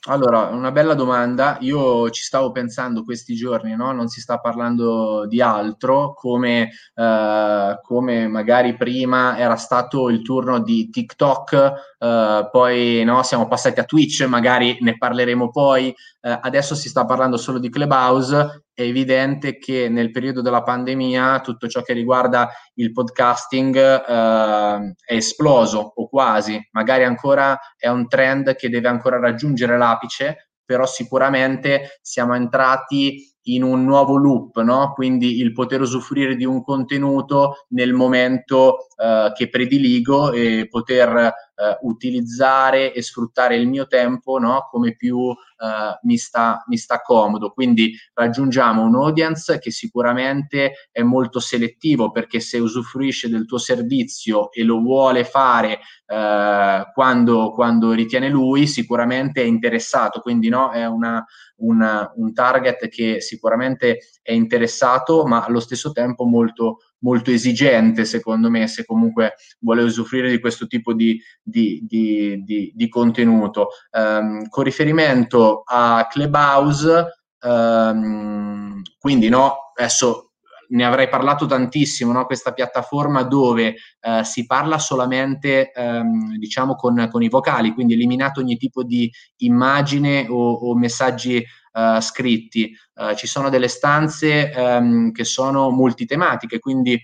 Allora, 0.06 0.44
una 0.46 0.70
bella 0.70 0.94
domanda. 0.94 1.58
Io 1.60 2.08
ci 2.08 2.22
stavo 2.22 2.50
pensando 2.50 3.04
questi 3.04 3.34
giorni, 3.34 3.76
no? 3.76 3.92
non 3.92 4.08
si 4.08 4.22
sta 4.22 4.38
parlando 4.38 5.26
di 5.26 5.42
altro, 5.42 6.14
come, 6.14 6.70
eh, 6.94 7.78
come 7.82 8.26
magari 8.28 8.76
prima 8.76 9.36
era 9.36 9.56
stato 9.56 10.08
il 10.08 10.22
turno 10.22 10.60
di 10.60 10.88
TikTok, 10.88 11.72
eh, 11.98 12.48
poi 12.50 13.04
no, 13.04 13.22
siamo 13.22 13.46
passati 13.48 13.80
a 13.80 13.84
Twitch, 13.84 14.22
magari 14.22 14.78
ne 14.80 14.96
parleremo 14.96 15.50
poi. 15.50 15.94
Eh, 16.22 16.38
adesso 16.40 16.74
si 16.74 16.88
sta 16.88 17.04
parlando 17.04 17.36
solo 17.36 17.58
di 17.58 17.68
Clubhouse 17.68 18.63
è 18.74 18.82
evidente 18.82 19.56
che 19.58 19.88
nel 19.88 20.10
periodo 20.10 20.42
della 20.42 20.62
pandemia 20.62 21.40
tutto 21.40 21.68
ciò 21.68 21.82
che 21.82 21.92
riguarda 21.92 22.50
il 22.74 22.92
podcasting 22.92 23.76
eh, 23.76 24.94
è 25.04 25.14
esploso 25.14 25.92
o 25.94 26.08
quasi, 26.08 26.60
magari 26.72 27.04
ancora 27.04 27.58
è 27.76 27.88
un 27.88 28.08
trend 28.08 28.56
che 28.56 28.68
deve 28.68 28.88
ancora 28.88 29.20
raggiungere 29.20 29.78
l'apice, 29.78 30.50
però 30.64 30.86
sicuramente 30.86 31.98
siamo 32.02 32.34
entrati 32.34 33.32
in 33.46 33.62
un 33.62 33.84
nuovo 33.84 34.16
loop, 34.16 34.60
no? 34.62 34.92
quindi 34.94 35.38
il 35.40 35.52
poter 35.52 35.82
usufruire 35.82 36.34
di 36.34 36.44
un 36.44 36.62
contenuto 36.62 37.66
nel 37.68 37.92
momento 37.92 38.86
eh, 38.96 39.32
che 39.34 39.48
prediligo 39.48 40.32
e 40.32 40.66
poter 40.68 41.32
eh, 41.56 41.78
utilizzare 41.82 42.92
e 42.92 43.02
sfruttare 43.02 43.56
il 43.56 43.68
mio 43.68 43.86
tempo 43.86 44.38
no? 44.38 44.68
come 44.70 44.96
più 44.96 45.30
eh, 45.30 45.98
mi, 46.02 46.16
sta, 46.16 46.64
mi 46.66 46.76
sta 46.76 47.00
comodo. 47.00 47.50
Quindi 47.50 47.96
raggiungiamo 48.12 48.82
un 48.82 48.94
audience 48.96 49.58
che 49.58 49.70
sicuramente 49.70 50.88
è 50.90 51.02
molto 51.02 51.40
selettivo 51.40 52.10
perché 52.10 52.40
se 52.40 52.58
usufruisce 52.58 53.28
del 53.28 53.46
tuo 53.46 53.58
servizio 53.58 54.50
e 54.52 54.64
lo 54.64 54.80
vuole 54.80 55.24
fare 55.24 55.80
eh, 56.06 56.84
quando, 56.92 57.50
quando 57.52 57.92
ritiene 57.92 58.28
lui, 58.28 58.66
sicuramente 58.66 59.42
è 59.42 59.44
interessato. 59.44 60.20
Quindi 60.20 60.48
no? 60.48 60.70
è 60.70 60.86
una, 60.86 61.24
una, 61.56 62.12
un 62.16 62.32
target 62.32 62.88
che 62.88 63.20
sicuramente 63.20 63.98
è 64.22 64.32
interessato, 64.32 65.24
ma 65.24 65.44
allo 65.44 65.60
stesso 65.60 65.92
tempo 65.92 66.24
molto 66.24 66.78
molto 67.04 67.30
esigente, 67.30 68.06
secondo 68.06 68.50
me, 68.50 68.66
se 68.66 68.84
comunque 68.84 69.34
vuole 69.60 69.82
usufruire 69.82 70.30
di 70.30 70.40
questo 70.40 70.66
tipo 70.66 70.94
di, 70.94 71.20
di, 71.42 71.80
di, 71.86 72.72
di, 72.74 72.88
contenuto. 72.88 73.68
Um, 73.92 74.48
con 74.48 74.64
riferimento 74.64 75.62
a 75.64 76.06
Clubhouse, 76.10 77.04
um, 77.42 78.80
quindi 78.98 79.28
no, 79.28 79.72
adesso 79.76 80.30
ne 80.66 80.84
avrei 80.84 81.08
parlato 81.08 81.44
tantissimo, 81.46 82.10
no? 82.10 82.24
questa 82.24 82.52
piattaforma 82.52 83.22
dove 83.22 83.76
eh, 84.00 84.24
si 84.24 84.46
parla 84.46 84.78
solamente 84.78 85.70
ehm, 85.70 86.36
diciamo 86.38 86.74
con, 86.74 87.08
con, 87.12 87.22
i 87.22 87.28
vocali, 87.28 87.72
quindi 87.72 87.92
eliminato 87.92 88.40
ogni 88.40 88.56
tipo 88.56 88.82
di 88.82 89.10
immagine 89.38 90.26
o, 90.28 90.52
o 90.52 90.74
messaggi 90.74 91.44
eh, 91.74 92.00
scritti. 92.00 92.72
Eh, 92.94 93.16
ci 93.16 93.26
sono 93.26 93.50
delle 93.50 93.68
stanze 93.68 94.52
ehm, 94.52 95.10
che 95.12 95.24
sono 95.24 95.70
multitematiche, 95.70 96.60
quindi 96.60 96.98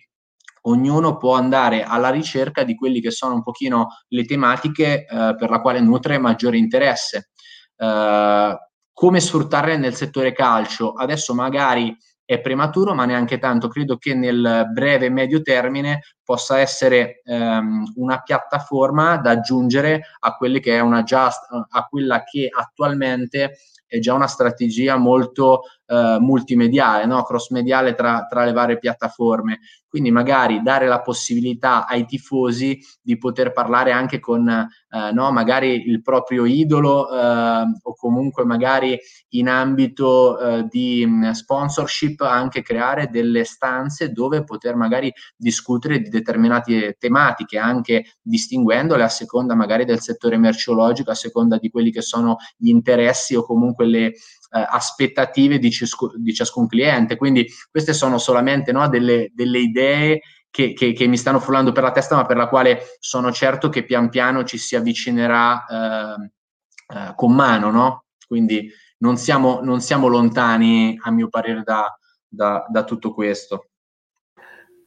ognuno 0.62 1.16
può 1.16 1.34
andare 1.34 1.82
alla 1.82 2.10
ricerca 2.10 2.62
di 2.62 2.74
quelli 2.74 3.00
che 3.00 3.10
sono 3.10 3.34
un 3.34 3.42
pochino 3.42 3.88
le 4.08 4.24
tematiche 4.24 5.06
eh, 5.06 5.34
per 5.36 5.50
la 5.50 5.60
quale 5.60 5.80
nutre 5.80 6.18
maggiore 6.18 6.58
interesse. 6.58 7.30
Uh, 7.80 8.54
come 8.92 9.20
sfruttarle 9.20 9.78
nel 9.78 9.94
settore 9.94 10.34
calcio? 10.34 10.92
Adesso 10.92 11.32
magari 11.32 11.96
è 12.30 12.40
prematuro, 12.40 12.92
ma 12.92 13.06
neanche 13.06 13.38
tanto. 13.38 13.68
Credo 13.68 13.96
che 13.96 14.14
nel 14.14 14.68
breve 14.72 15.06
e 15.06 15.10
medio 15.10 15.40
termine 15.40 16.02
possa 16.22 16.58
essere 16.58 17.22
um, 17.24 17.90
una 17.96 18.20
piattaforma 18.20 19.16
da 19.16 19.30
aggiungere 19.30 20.02
a, 20.18 20.36
che 20.36 20.76
è 20.76 20.80
una 20.80 21.02
just, 21.02 21.40
a 21.70 21.86
quella 21.86 22.22
che 22.22 22.48
attualmente 22.54 23.56
è 23.90 23.98
già 23.98 24.14
una 24.14 24.28
strategia 24.28 24.96
molto 24.96 25.62
eh, 25.90 26.18
multimediale, 26.20 27.04
no? 27.04 27.24
cross-mediale 27.24 27.94
tra, 27.94 28.26
tra, 28.28 28.44
le 28.44 28.52
varie 28.52 28.78
piattaforme. 28.78 29.58
Quindi 29.88 30.12
magari 30.12 30.62
dare 30.62 30.86
la 30.86 31.00
possibilità 31.00 31.84
ai 31.84 32.06
tifosi 32.06 32.78
di 33.02 33.18
poter 33.18 33.52
parlare 33.52 33.90
anche 33.90 34.20
con 34.20 34.48
eh, 34.48 35.12
no? 35.12 35.32
magari 35.32 35.88
il 35.88 36.00
proprio 36.00 36.44
idolo 36.44 37.10
eh, 37.10 37.64
o 37.82 37.94
comunque 37.96 38.44
magari 38.44 38.96
in 39.30 39.48
ambito 39.48 40.38
eh, 40.38 40.66
di 40.68 41.04
mm, 41.04 41.30
sponsorship 41.30 42.20
anche 42.20 42.62
creare 42.62 43.08
delle 43.10 43.42
stanze 43.42 44.12
dove 44.12 44.44
poter 44.44 44.76
magari 44.76 45.12
discutere 45.36 45.98
di 45.98 46.08
determinate 46.08 46.96
tematiche, 46.96 47.58
anche 47.58 48.04
distinguendole 48.22 49.02
a 49.02 49.08
seconda 49.08 49.56
magari 49.56 49.84
del 49.84 50.00
settore 50.00 50.38
merceologico, 50.38 51.10
a 51.10 51.14
seconda 51.14 51.58
di 51.58 51.68
quelli 51.68 51.90
che 51.90 52.02
sono 52.02 52.36
gli 52.56 52.68
interessi 52.68 53.34
o 53.34 53.44
comunque 53.44 53.86
le 53.86 54.12
eh, 54.50 54.66
aspettative 54.68 55.58
di, 55.58 55.70
ciascu- 55.70 56.16
di, 56.16 56.34
ciascun 56.34 56.66
cliente. 56.66 57.16
Quindi 57.16 57.46
queste 57.70 57.92
sono 57.92 58.18
solamente 58.18 58.72
no, 58.72 58.88
delle, 58.88 59.30
delle, 59.34 59.58
idee 59.58 60.20
che, 60.50 60.72
che, 60.72 60.92
che, 60.92 61.06
mi 61.06 61.16
stanno 61.16 61.40
frullando 61.40 61.72
per 61.72 61.82
la 61.82 61.92
testa, 61.92 62.16
ma 62.16 62.26
per 62.26 62.36
la 62.36 62.48
quale 62.48 62.96
sono 62.98 63.32
certo 63.32 63.68
che 63.68 63.84
pian 63.84 64.08
piano 64.08 64.44
ci 64.44 64.58
si 64.58 64.76
avvicinerà 64.76 65.64
eh, 65.66 66.30
eh, 66.96 67.12
con 67.14 67.34
mano. 67.34 67.70
No? 67.70 68.04
Quindi 68.26 68.70
non 68.98 69.16
siamo, 69.16 69.60
non 69.62 69.80
siamo, 69.80 70.08
lontani, 70.08 70.98
a 71.02 71.10
mio 71.10 71.28
parere, 71.28 71.62
da, 71.62 71.96
da, 72.28 72.66
da 72.68 72.84
tutto 72.84 73.14
questo. 73.14 73.69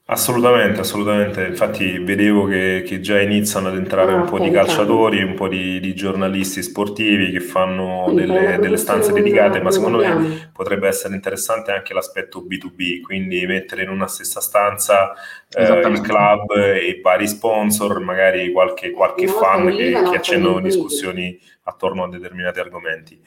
Assolutamente, 0.05 0.81
assolutamente. 0.81 1.45
Infatti 1.45 1.97
vedevo 1.99 2.45
che, 2.45 2.83
che 2.85 2.99
già 2.99 3.21
iniziano 3.21 3.69
ad 3.69 3.77
entrare 3.77 4.11
ah, 4.11 4.15
un 4.15 4.25
po' 4.25 4.37
di 4.37 4.51
calciatori, 4.51 5.23
un 5.23 5.33
po' 5.33 5.47
di, 5.47 5.79
di 5.79 5.95
giornalisti 5.95 6.61
sportivi 6.61 7.31
che 7.31 7.39
fanno 7.39 8.11
delle, 8.13 8.57
delle 8.59 8.75
stanze 8.75 9.13
dedicate, 9.13 9.61
ma 9.61 9.71
secondo 9.71 9.99
me 9.99 10.51
potrebbe 10.51 10.89
essere 10.89 11.15
interessante 11.15 11.71
anche 11.71 11.93
l'aspetto 11.93 12.41
B2B, 12.45 12.99
quindi 12.99 13.45
mettere 13.45 13.83
in 13.83 13.89
una 13.89 14.07
stessa 14.07 14.41
stanza 14.41 15.13
eh, 15.49 15.87
il 15.87 16.01
club 16.01 16.51
e 16.51 16.85
i 16.85 17.01
vari 17.01 17.27
sponsor, 17.27 17.99
magari 18.01 18.51
qualche, 18.51 18.91
qualche 18.91 19.27
fan 19.29 19.73
che, 19.73 19.93
che 19.93 20.15
accendono 20.17 20.59
discussioni 20.59 21.39
attorno 21.63 22.03
a 22.03 22.09
determinati 22.09 22.59
argomenti. 22.59 23.21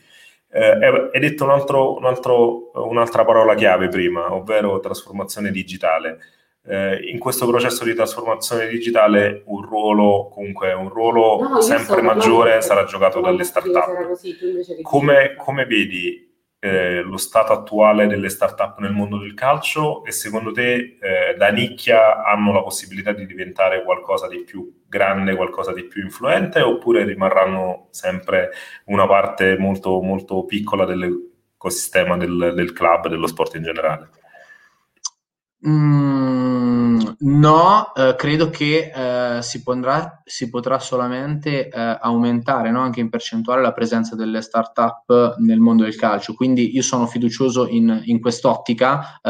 Eh, 0.52 1.11
hai 1.12 1.21
detto 1.21 1.45
un 1.45 1.50
altro, 1.50 1.97
un 1.97 2.04
altro, 2.04 2.71
un'altra 2.87 3.25
parola 3.25 3.54
chiave 3.54 3.88
prima, 3.88 4.35
ovvero 4.35 4.78
trasformazione 4.78 5.50
digitale 5.50 6.18
eh, 6.69 7.11
in 7.11 7.19
questo 7.19 7.47
processo 7.47 7.85
di 7.85 7.95
trasformazione 7.95 8.67
digitale 8.67 9.43
un 9.47 9.63
ruolo, 9.63 10.29
comunque 10.33 10.73
un 10.73 10.89
ruolo 10.89 11.49
no, 11.49 11.61
sempre 11.61 12.03
maggiore 12.03 12.61
sarà 12.61 12.85
giocato 12.85 13.21
dalle 13.21 13.45
start-up. 13.45 14.07
Così, 14.09 14.37
come, 14.83 15.35
come, 15.37 15.65
vedi 15.65 16.27
eh, 16.59 17.03
lo 17.03 17.17
stato 17.19 17.53
attuale 17.53 18.09
delle 18.09 18.29
start-up 18.29 18.79
nel 18.79 18.91
mondo 18.91 19.19
del 19.19 19.35
calcio 19.35 20.05
e 20.05 20.11
secondo 20.11 20.51
te 20.51 20.99
eh, 21.01 21.35
da 21.37 21.49
nicchia 21.51 22.25
hanno 22.25 22.53
la 22.53 22.63
possibilità 22.63 23.13
di 23.13 23.27
diventare 23.27 23.85
qualcosa 23.85 24.27
di 24.27 24.43
più 24.43 24.83
grande, 24.89 25.37
qualcosa 25.37 25.73
di 25.73 25.85
più 25.85 26.02
influente 26.02 26.61
oppure 26.61 27.05
rimarranno 27.05 27.89
sempre 27.91 28.50
una 28.87 29.07
parte 29.07 29.57
molto, 29.57 30.00
molto 30.00 30.45
piccola 30.45 30.85
dell'ecosistema 30.85 32.17
del, 32.17 32.52
del 32.57 32.73
club, 32.73 33.07
dello 33.07 33.29
sport 33.29 33.55
in 33.55 33.63
generale? 33.63 34.11
Mm, 35.67 36.46
no, 37.21 37.95
eh, 37.95 38.15
credo 38.17 38.50
che 38.50 38.93
eh, 38.95 39.43
si, 39.43 39.63
potrà, 39.63 40.23
si, 40.25 40.49
potrà, 40.50 40.79
solamente 40.79 41.69
eh, 41.69 41.99
aumentare 42.00 42.71
no? 42.71 42.81
anche 42.81 43.00
in 43.00 43.09
percentuale 43.09 43.63
la 43.63 43.73
presenza 43.73 44.17
delle 44.17 44.41
start-up 44.41 45.37
nel 45.39 45.61
mondo 45.61 45.85
del 45.85 45.97
calcio. 45.97 46.35
Quindi 46.35 46.75
io 46.75 46.83
sono 46.83 47.07
fiducioso 47.07 47.69
in, 47.69 48.02
in 48.05 48.21
quest'ottica. 48.21 49.21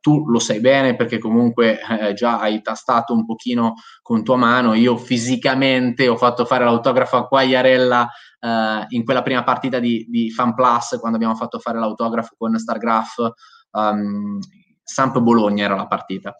Tu 0.00 0.28
lo 0.28 0.38
sai 0.38 0.60
bene 0.60 0.96
perché 0.96 1.18
comunque 1.18 1.80
già 2.14 2.40
hai 2.40 2.62
tastato 2.62 3.12
un 3.12 3.24
pochino 3.24 3.74
con 4.02 4.24
tua 4.24 4.36
mano. 4.36 4.74
Io 4.74 4.96
fisicamente 4.96 6.08
ho 6.08 6.16
fatto 6.16 6.44
fare 6.44 6.64
l'autografo 6.64 7.16
a 7.16 7.26
Quagliarella 7.26 8.08
eh, 8.44 8.84
in 8.88 9.04
quella 9.04 9.22
prima 9.22 9.42
partita 9.42 9.78
di, 9.78 10.06
di 10.08 10.30
Fan 10.30 10.54
Plus 10.54 10.98
quando 11.00 11.16
abbiamo 11.16 11.34
fatto 11.34 11.58
fare 11.58 11.78
l'autografo 11.78 12.34
con 12.36 12.56
Stargraph. 12.58 13.32
Um, 13.70 14.38
Samp 14.82 15.18
Bologna 15.18 15.64
era 15.64 15.74
la 15.74 15.86
partita. 15.86 16.34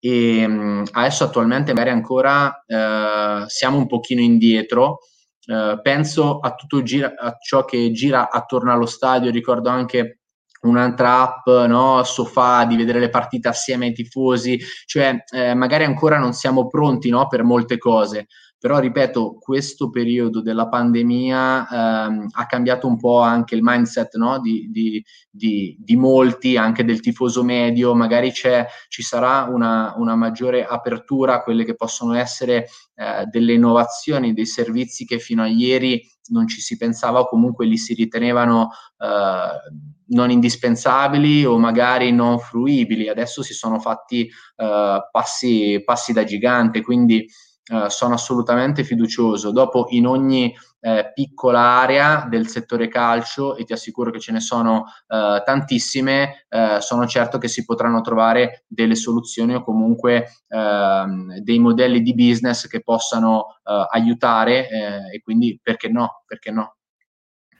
E 0.00 0.84
adesso 0.92 1.24
attualmente 1.24 1.72
magari 1.72 1.90
ancora 1.90 2.64
uh, 2.66 3.44
siamo 3.46 3.76
un 3.76 3.86
pochino 3.86 4.20
indietro. 4.20 5.00
Uh, 5.46 5.80
penso 5.82 6.38
a 6.38 6.54
tutto 6.54 6.82
gira, 6.82 7.14
a 7.18 7.36
ciò 7.38 7.64
che 7.64 7.90
gira 7.92 8.30
attorno 8.30 8.72
allo 8.72 8.86
stadio, 8.86 9.30
ricordo 9.30 9.68
anche 9.68 10.20
un'altra 10.62 11.22
app, 11.22 11.48
no? 11.66 12.02
sofà, 12.04 12.64
di 12.64 12.76
vedere 12.76 13.00
le 13.00 13.08
partite 13.08 13.48
assieme 13.48 13.86
ai 13.86 13.92
tifosi, 13.92 14.58
cioè 14.86 15.24
eh, 15.32 15.54
magari 15.54 15.84
ancora 15.84 16.18
non 16.18 16.32
siamo 16.32 16.66
pronti 16.66 17.08
no? 17.08 17.26
per 17.28 17.42
molte 17.44 17.78
cose, 17.78 18.26
però 18.60 18.78
ripeto, 18.78 19.38
questo 19.40 19.88
periodo 19.88 20.42
della 20.42 20.68
pandemia 20.68 21.66
ehm, 21.66 22.26
ha 22.30 22.44
cambiato 22.44 22.86
un 22.86 22.98
po' 22.98 23.20
anche 23.20 23.54
il 23.54 23.62
mindset 23.62 24.16
no? 24.16 24.38
di, 24.38 24.68
di, 24.70 25.02
di, 25.30 25.74
di, 25.80 25.96
molti, 25.96 26.58
anche 26.58 26.84
del 26.84 27.00
tifoso 27.00 27.42
medio, 27.42 27.94
magari 27.94 28.30
ci 28.34 29.02
sarà 29.02 29.44
una, 29.50 29.94
una, 29.96 30.14
maggiore 30.14 30.66
apertura 30.66 31.36
a 31.36 31.42
quelle 31.42 31.64
che 31.64 31.74
possono 31.74 32.12
essere 32.12 32.66
eh, 32.96 33.24
delle 33.30 33.54
innovazioni, 33.54 34.34
dei 34.34 34.44
servizi 34.44 35.06
che 35.06 35.18
fino 35.18 35.42
a 35.42 35.46
ieri 35.46 36.06
non 36.28 36.46
ci 36.46 36.60
si 36.60 36.76
pensava 36.76 37.20
o 37.20 37.28
comunque 37.28 37.64
li 37.64 37.78
si 37.78 37.94
ritenevano 37.94 38.72
eh, 38.98 39.72
non 40.08 40.30
indispensabili 40.30 41.46
o 41.46 41.56
magari 41.56 42.12
non 42.12 42.38
fruibili. 42.38 43.08
Adesso 43.08 43.42
si 43.42 43.54
sono 43.54 43.78
fatti 43.78 44.28
eh, 44.56 45.08
passi, 45.10 45.82
passi 45.82 46.12
da 46.12 46.24
gigante, 46.24 46.82
quindi 46.82 47.26
eh, 47.70 47.88
sono 47.88 48.14
assolutamente 48.14 48.82
fiducioso. 48.82 49.52
Dopo 49.52 49.86
in 49.90 50.06
ogni 50.06 50.52
eh, 50.80 51.12
piccola 51.14 51.60
area 51.60 52.26
del 52.28 52.48
settore 52.48 52.88
calcio, 52.88 53.54
e 53.54 53.62
ti 53.62 53.72
assicuro 53.72 54.10
che 54.10 54.18
ce 54.18 54.32
ne 54.32 54.40
sono 54.40 54.86
eh, 55.06 55.40
tantissime, 55.44 56.46
eh, 56.48 56.78
sono 56.80 57.06
certo 57.06 57.38
che 57.38 57.46
si 57.46 57.64
potranno 57.64 58.00
trovare 58.00 58.64
delle 58.66 58.96
soluzioni 58.96 59.54
o 59.54 59.62
comunque 59.62 60.26
ehm, 60.48 61.38
dei 61.38 61.58
modelli 61.60 62.02
di 62.02 62.14
business 62.14 62.66
che 62.66 62.82
possano 62.82 63.60
eh, 63.62 63.86
aiutare 63.90 64.68
e 65.12 65.20
quindi 65.22 65.60
perché 65.62 65.88
no? 65.88 66.22
Perché 66.26 66.50
no? 66.50 66.74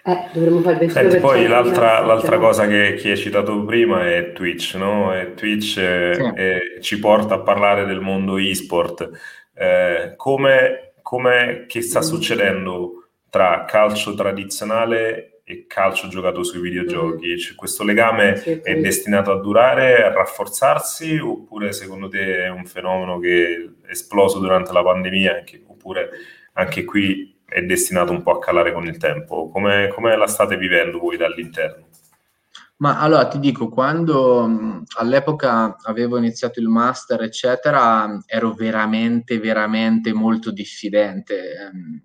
Eh, 0.03 0.31
dovremmo 0.33 0.61
fare 0.61 0.83
il 0.83 0.91
Senti, 0.91 1.19
poi 1.19 1.47
l'altra, 1.47 2.01
l'altra 2.01 2.39
cosa 2.39 2.67
che, 2.67 2.95
che, 2.95 3.11
hai 3.11 3.17
citato 3.19 3.65
prima 3.65 4.07
è 4.07 4.33
Twitch, 4.33 4.75
no? 4.77 5.15
E 5.15 5.35
Twitch 5.35 5.75
sì. 5.75 6.81
ci 6.81 6.99
porta 6.99 7.35
a 7.35 7.41
parlare 7.41 7.85
del 7.85 8.01
mondo 8.01 8.39
e-sport 8.39 9.11
eh, 9.55 10.15
come, 10.17 10.93
come, 11.03 11.65
che 11.67 11.83
sta 11.83 12.03
succedendo 12.03 13.09
tra 13.29 13.65
calcio 13.65 14.15
tradizionale 14.15 15.43
e 15.45 15.67
calcio 15.67 16.09
giocato 16.09 16.43
sui 16.43 16.61
videogiochi? 16.61 17.39
Cioè, 17.39 17.55
questo 17.57 17.85
legame 17.85 18.43
è 18.63 18.77
destinato 18.77 19.31
a 19.31 19.41
durare, 19.41 20.05
a 20.05 20.13
rafforzarsi 20.13 21.19
oppure 21.19 21.73
secondo 21.73 22.09
te 22.09 22.45
è 22.45 22.49
un 22.49 22.65
fenomeno 22.65 23.19
che 23.19 23.73
è 23.83 23.91
esploso 23.91 24.39
durante 24.39 24.73
la 24.73 24.83
pandemia 24.83 25.37
anche, 25.37 25.63
oppure 25.67 26.11
anche 26.55 26.85
qui 26.85 27.39
è 27.47 27.63
destinato 27.63 28.13
un 28.13 28.23
po' 28.23 28.33
a 28.33 28.39
calare 28.39 28.73
con 28.73 28.87
il 28.87 28.97
tempo? 28.97 29.49
Come, 29.49 29.89
come 29.89 30.17
la 30.17 30.29
state 30.29 30.57
vivendo 30.57 30.99
voi 30.99 31.17
dall'interno? 31.17 31.90
Ma 32.81 32.99
allora 32.99 33.29
ti 33.29 33.39
dico, 33.39 33.69
quando 33.69 34.83
all'epoca 34.97 35.77
avevo 35.83 36.17
iniziato 36.17 36.61
il 36.61 36.69
master, 36.69 37.21
eccetera, 37.23 38.23
ero 38.25 38.55
veramente, 38.55 39.39
veramente 39.39 40.15
molto 40.15 40.51
diffidente. 40.51 41.57
Ehm, 41.57 42.03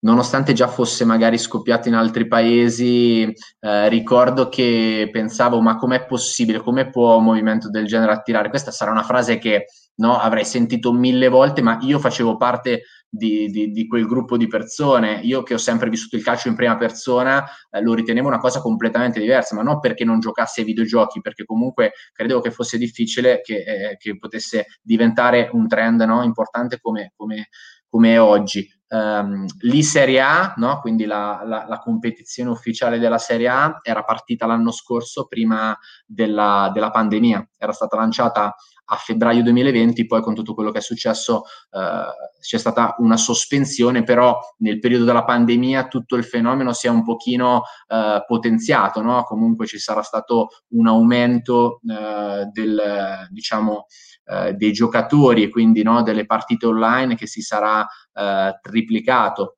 nonostante 0.00 0.52
già 0.52 0.68
fosse 0.68 1.06
magari 1.06 1.38
scoppiato 1.38 1.88
in 1.88 1.94
altri 1.94 2.26
paesi, 2.26 3.22
eh, 3.60 3.88
ricordo 3.88 4.50
che 4.50 5.08
pensavo 5.10 5.62
ma 5.62 5.76
com'è 5.76 6.04
possibile, 6.04 6.60
come 6.60 6.90
può 6.90 7.16
un 7.16 7.24
movimento 7.24 7.70
del 7.70 7.86
genere 7.86 8.12
attirare? 8.12 8.50
Questa 8.50 8.70
sarà 8.70 8.90
una 8.90 9.02
frase 9.02 9.38
che 9.38 9.66
no, 10.00 10.18
avrei 10.18 10.44
sentito 10.44 10.92
mille 10.92 11.28
volte, 11.28 11.62
ma 11.62 11.78
io 11.82 11.98
facevo 11.98 12.36
parte 12.36 12.82
di, 13.08 13.48
di, 13.48 13.70
di, 13.70 13.86
quel 13.86 14.06
gruppo 14.06 14.36
di 14.36 14.46
persone. 14.46 15.20
Io 15.22 15.42
che 15.42 15.54
ho 15.54 15.58
sempre 15.58 15.90
vissuto 15.90 16.16
il 16.16 16.22
calcio 16.22 16.48
in 16.48 16.54
prima 16.54 16.76
persona, 16.76 17.44
eh, 17.70 17.80
lo 17.82 17.94
ritenevo 17.94 18.26
una 18.26 18.38
cosa 18.38 18.60
completamente 18.60 19.20
diversa, 19.20 19.54
ma 19.54 19.62
non 19.62 19.78
perché 19.78 20.04
non 20.04 20.20
giocassi 20.20 20.60
ai 20.60 20.66
videogiochi, 20.66 21.20
perché 21.20 21.44
comunque 21.44 21.92
credevo 22.12 22.40
che 22.40 22.50
fosse 22.50 22.78
difficile 22.78 23.40
che, 23.42 23.62
eh, 23.62 23.96
che 23.98 24.18
potesse 24.18 24.66
diventare 24.82 25.48
un 25.52 25.68
trend 25.68 26.00
no, 26.02 26.22
importante 26.22 26.78
come, 26.80 27.12
come, 27.14 27.48
come 27.88 28.14
è 28.14 28.20
oggi 28.20 28.68
um, 28.90 29.46
lì 29.60 29.82
Serie 29.82 30.20
A, 30.20 30.54
no? 30.56 30.80
quindi 30.80 31.04
la, 31.04 31.42
la, 31.44 31.66
la, 31.68 31.78
competizione 31.78 32.50
ufficiale 32.50 32.98
della 32.98 33.18
Serie 33.18 33.48
A, 33.48 33.78
era 33.82 34.02
partita 34.04 34.46
l'anno 34.46 34.70
scorso 34.70 35.26
prima 35.26 35.76
della, 36.06 36.70
della, 36.72 36.90
pandemia, 36.90 37.50
era 37.56 37.72
stata 37.72 37.96
lanciata 37.96 38.54
a 38.92 38.96
febbraio 38.96 39.42
2020, 39.42 40.06
poi 40.06 40.20
con 40.20 40.34
tutto 40.34 40.54
quello 40.54 40.70
che 40.70 40.78
è 40.78 40.82
successo 40.82 41.44
uh, 41.70 42.40
c'è 42.40 42.58
stata 42.58 42.94
una 42.98 43.16
sospensione, 43.16 44.02
però 44.02 44.38
nel 44.58 44.78
periodo 44.78 45.04
della 45.04 45.24
pandemia 45.24 45.88
tutto 45.88 46.16
il 46.16 46.24
fenomeno 46.24 46.72
si 46.72 46.86
è 46.86 46.90
un 46.90 47.04
pochino 47.04 47.62
uh, 47.88 48.24
potenziato, 48.26 49.02
no? 49.02 49.22
comunque 49.24 49.66
ci 49.66 49.78
sarà 49.78 50.02
stato 50.02 50.48
un 50.70 50.86
aumento 50.88 51.80
uh, 51.82 52.50
del, 52.52 53.28
diciamo, 53.30 53.86
eh, 54.30 54.52
dei 54.54 54.70
giocatori 54.70 55.42
e 55.42 55.48
quindi 55.48 55.82
no, 55.82 56.02
delle 56.02 56.24
partite 56.24 56.64
online 56.66 57.16
che 57.16 57.26
si 57.26 57.40
sarà 57.42 57.84
eh, 58.12 58.58
triplicato. 58.62 59.56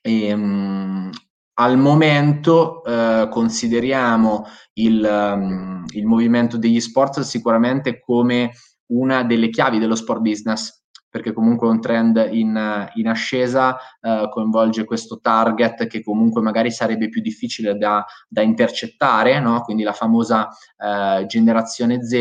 E, 0.00 0.26
ehm, 0.26 0.40
mh, 0.40 1.10
al 1.60 1.76
momento 1.76 2.84
eh, 2.84 3.28
consideriamo 3.30 4.46
il, 4.74 5.02
um, 5.04 5.84
il 5.90 6.06
movimento 6.06 6.56
degli 6.56 6.80
sport 6.80 7.20
sicuramente 7.20 8.00
come 8.00 8.52
una 8.90 9.24
delle 9.24 9.50
chiavi 9.50 9.78
dello 9.78 9.96
sport 9.96 10.20
business 10.20 10.78
perché 11.10 11.32
comunque 11.32 11.66
è 11.66 11.70
un 11.70 11.80
trend 11.80 12.28
in, 12.32 12.90
in 12.94 13.08
ascesa, 13.08 13.76
eh, 14.00 14.28
coinvolge 14.30 14.84
questo 14.84 15.20
target 15.20 15.86
che 15.86 16.02
comunque 16.02 16.42
magari 16.42 16.70
sarebbe 16.70 17.08
più 17.08 17.22
difficile 17.22 17.76
da, 17.76 18.04
da 18.28 18.42
intercettare, 18.42 19.40
no? 19.40 19.62
quindi 19.62 19.84
la 19.84 19.94
famosa 19.94 20.48
eh, 20.76 21.24
generazione 21.26 22.04
Z 22.04 22.12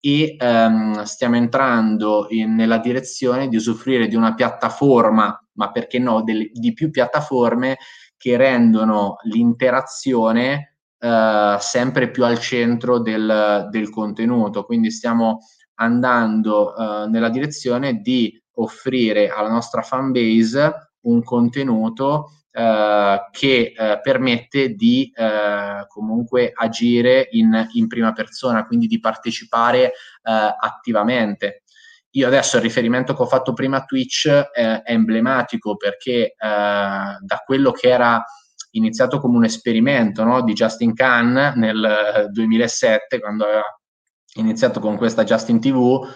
e 0.00 0.36
ehm, 0.38 1.02
stiamo 1.02 1.36
entrando 1.36 2.26
in, 2.30 2.54
nella 2.54 2.78
direzione 2.78 3.48
di 3.48 3.56
usufruire 3.56 4.08
di 4.08 4.16
una 4.16 4.34
piattaforma, 4.34 5.38
ma 5.52 5.70
perché 5.70 5.98
no, 5.98 6.22
delle, 6.22 6.48
di 6.52 6.72
più 6.72 6.90
piattaforme 6.90 7.76
che 8.16 8.36
rendono 8.36 9.16
l'interazione 9.24 10.76
eh, 10.98 11.56
sempre 11.60 12.10
più 12.10 12.24
al 12.24 12.38
centro 12.38 12.98
del, 12.98 13.68
del 13.70 13.90
contenuto. 13.90 14.64
Quindi 14.64 14.90
stiamo 14.90 15.40
andando 15.76 16.74
uh, 16.74 17.08
nella 17.08 17.28
direzione 17.28 18.00
di 18.00 18.40
offrire 18.54 19.28
alla 19.28 19.50
nostra 19.50 19.82
fan 19.82 20.12
base 20.12 20.92
un 21.02 21.22
contenuto 21.22 22.30
uh, 22.52 23.30
che 23.30 23.74
uh, 23.76 24.00
permette 24.02 24.70
di 24.74 25.12
comunque 25.88 26.52
agire 26.54 27.28
in, 27.32 27.68
in, 27.72 27.86
prima 27.86 28.12
persona, 28.12 28.66
quindi 28.66 28.86
di 28.86 29.00
partecipare 29.00 29.92
attivamente. 30.22 31.62
Io 32.16 32.26
adesso 32.26 32.56
il 32.56 32.62
riferimento 32.62 33.14
che 33.14 33.22
ho 33.22 33.26
fatto 33.26 33.52
prima 33.52 33.78
a 33.78 33.84
Twitch 33.84 34.28
è 34.28 34.82
emblematico 34.86 35.76
perché 35.76 36.34
da 36.38 37.42
quello 37.44 37.72
che 37.72 37.88
era 37.88 38.24
iniziato 38.70 39.20
come 39.20 39.36
un 39.36 39.44
esperimento 39.44 40.24
no, 40.24 40.42
di 40.42 40.54
Justin 40.54 40.94
Khan 40.94 41.52
nel 41.56 42.28
2007, 42.30 43.20
quando 43.20 43.44
aveva 43.44 43.78
iniziato 44.36 44.80
con 44.80 44.96
questa 44.96 45.24
Justin 45.24 45.60
TV, 45.60 46.06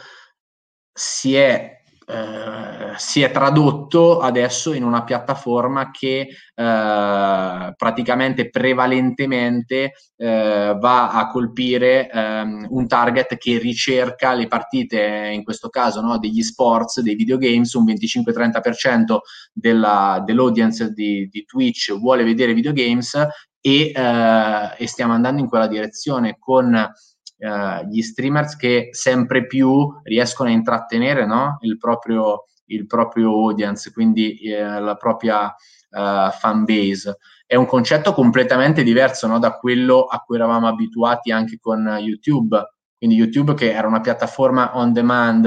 si 0.92 1.34
è, 1.36 1.79
eh, 2.10 2.98
si 2.98 3.22
è 3.22 3.30
tradotto 3.30 4.18
adesso 4.18 4.72
in 4.72 4.82
una 4.82 5.04
piattaforma 5.04 5.90
che 5.90 6.20
eh, 6.20 7.74
praticamente 7.76 8.50
prevalentemente 8.50 9.92
eh, 10.16 10.76
va 10.78 11.12
a 11.12 11.28
colpire 11.28 12.10
ehm, 12.10 12.66
un 12.70 12.88
target 12.88 13.36
che 13.36 13.58
ricerca 13.58 14.32
le 14.34 14.48
partite, 14.48 15.30
in 15.32 15.44
questo 15.44 15.68
caso 15.68 16.00
no, 16.00 16.18
degli 16.18 16.42
sports, 16.42 17.00
dei 17.00 17.14
videogames, 17.14 17.72
un 17.74 17.84
25-30% 17.84 19.18
della, 19.52 20.22
dell'audience 20.24 20.92
di, 20.92 21.28
di 21.30 21.44
Twitch 21.44 21.96
vuole 21.96 22.24
vedere 22.24 22.54
videogames 22.54 23.14
e, 23.60 23.92
eh, 23.94 24.74
e 24.76 24.86
stiamo 24.86 25.12
andando 25.12 25.40
in 25.40 25.48
quella 25.48 25.68
direzione 25.68 26.36
con 26.38 26.90
uh, 27.40 27.86
gli 27.86 28.02
streamers 28.02 28.56
che 28.56 28.88
sempre 28.92 29.46
più 29.46 29.88
riescono 30.02 30.48
a 30.48 30.52
intrattenere 30.52 31.26
no? 31.26 31.58
il, 31.60 31.76
proprio, 31.78 32.46
il, 32.66 32.86
proprio, 32.86 33.30
audience, 33.30 33.92
quindi 33.92 34.38
eh, 34.40 34.80
la 34.80 34.96
propria 34.96 35.46
uh, 35.46 36.30
fan 36.30 36.64
base. 36.64 37.16
È 37.46 37.56
un 37.56 37.66
concetto 37.66 38.12
completamente 38.12 38.82
diverso 38.82 39.26
no? 39.26 39.38
da 39.38 39.56
quello 39.56 40.04
a 40.04 40.18
cui 40.18 40.36
eravamo 40.36 40.68
abituati 40.68 41.32
anche 41.32 41.58
con 41.60 41.84
YouTube. 42.00 42.56
Quindi 42.96 43.16
YouTube 43.16 43.54
che 43.54 43.72
era 43.72 43.88
una 43.88 44.00
piattaforma 44.00 44.76
on 44.76 44.92
demand 44.92 45.46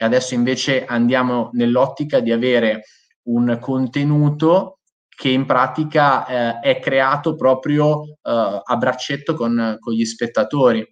e 0.00 0.04
adesso 0.04 0.34
invece 0.34 0.84
andiamo 0.84 1.50
nell'ottica 1.52 2.20
di 2.20 2.32
avere 2.32 2.84
un 3.24 3.58
contenuto 3.60 4.78
che 5.08 5.28
in 5.28 5.46
pratica 5.46 6.26
eh, 6.26 6.60
è 6.60 6.80
creato 6.80 7.34
proprio 7.34 8.04
eh, 8.04 8.62
a 8.62 8.76
braccetto 8.76 9.34
con, 9.34 9.76
con, 9.80 9.92
gli 9.92 10.04
spettatori 10.04 10.86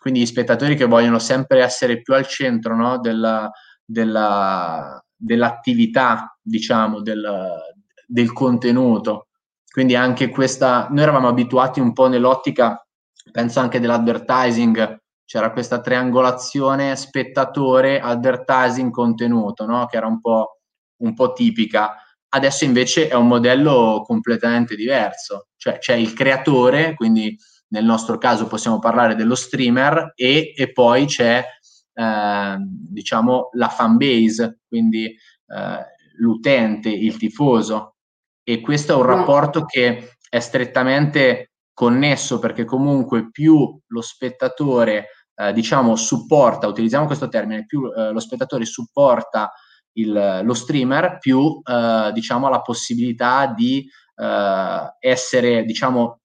quindi 0.00 0.20
gli 0.20 0.26
spettatori 0.26 0.76
che 0.76 0.86
vogliono 0.86 1.18
sempre 1.18 1.60
essere 1.62 2.00
più 2.00 2.14
al 2.14 2.26
centro 2.26 2.74
no? 2.74 2.98
della, 2.98 3.50
della, 3.84 4.98
dell'attività, 5.14 6.34
diciamo, 6.40 7.02
del, 7.02 7.60
del 8.06 8.32
contenuto. 8.32 9.26
Quindi 9.70 9.94
anche 9.94 10.30
questa, 10.30 10.88
noi 10.88 11.02
eravamo 11.02 11.28
abituati 11.28 11.80
un 11.80 11.92
po' 11.92 12.08
nell'ottica, 12.08 12.82
penso 13.30 13.60
anche 13.60 13.78
dell'advertising, 13.78 14.98
c'era 15.26 15.52
questa 15.52 15.82
triangolazione 15.82 16.96
spettatore, 16.96 18.00
advertising, 18.00 18.90
contenuto, 18.90 19.66
no? 19.66 19.84
che 19.84 19.98
era 19.98 20.06
un 20.06 20.18
po', 20.18 20.60
un 21.02 21.12
po' 21.12 21.34
tipica. 21.34 21.94
Adesso 22.30 22.64
invece 22.64 23.08
è 23.08 23.14
un 23.14 23.28
modello 23.28 24.02
completamente 24.06 24.74
diverso, 24.76 25.48
cioè 25.56 25.76
c'è 25.78 25.94
il 25.94 26.14
creatore, 26.14 26.94
quindi 26.94 27.36
nel 27.70 27.84
nostro 27.84 28.18
caso 28.18 28.46
possiamo 28.46 28.78
parlare 28.78 29.14
dello 29.14 29.34
streamer 29.34 30.12
e, 30.14 30.52
e 30.56 30.72
poi 30.72 31.06
c'è 31.06 31.44
eh, 31.92 32.56
diciamo 32.58 33.50
la 33.52 33.68
fan 33.68 33.96
base, 33.96 34.60
quindi 34.68 35.06
eh, 35.06 35.84
l'utente, 36.18 36.88
il 36.88 37.16
tifoso. 37.16 37.96
E 38.42 38.60
questo 38.60 38.92
è 38.92 38.96
un 38.96 39.04
rapporto 39.04 39.64
che 39.64 40.16
è 40.28 40.40
strettamente 40.40 41.52
connesso 41.72 42.38
perché 42.38 42.64
comunque 42.64 43.30
più 43.30 43.78
lo 43.86 44.00
spettatore 44.00 45.06
eh, 45.34 45.52
diciamo 45.52 45.96
supporta, 45.96 46.66
utilizziamo 46.66 47.06
questo 47.06 47.28
termine, 47.28 47.66
più 47.66 47.86
eh, 47.86 48.12
lo 48.12 48.20
spettatore 48.20 48.64
supporta 48.64 49.52
il, 49.92 50.40
lo 50.44 50.54
streamer, 50.54 51.18
più 51.18 51.60
eh, 51.64 52.10
diciamo 52.12 52.46
ha 52.46 52.50
la 52.50 52.60
possibilità 52.60 53.46
di 53.46 53.88
eh, 54.16 54.96
essere 55.00 55.64
diciamo 55.64 56.19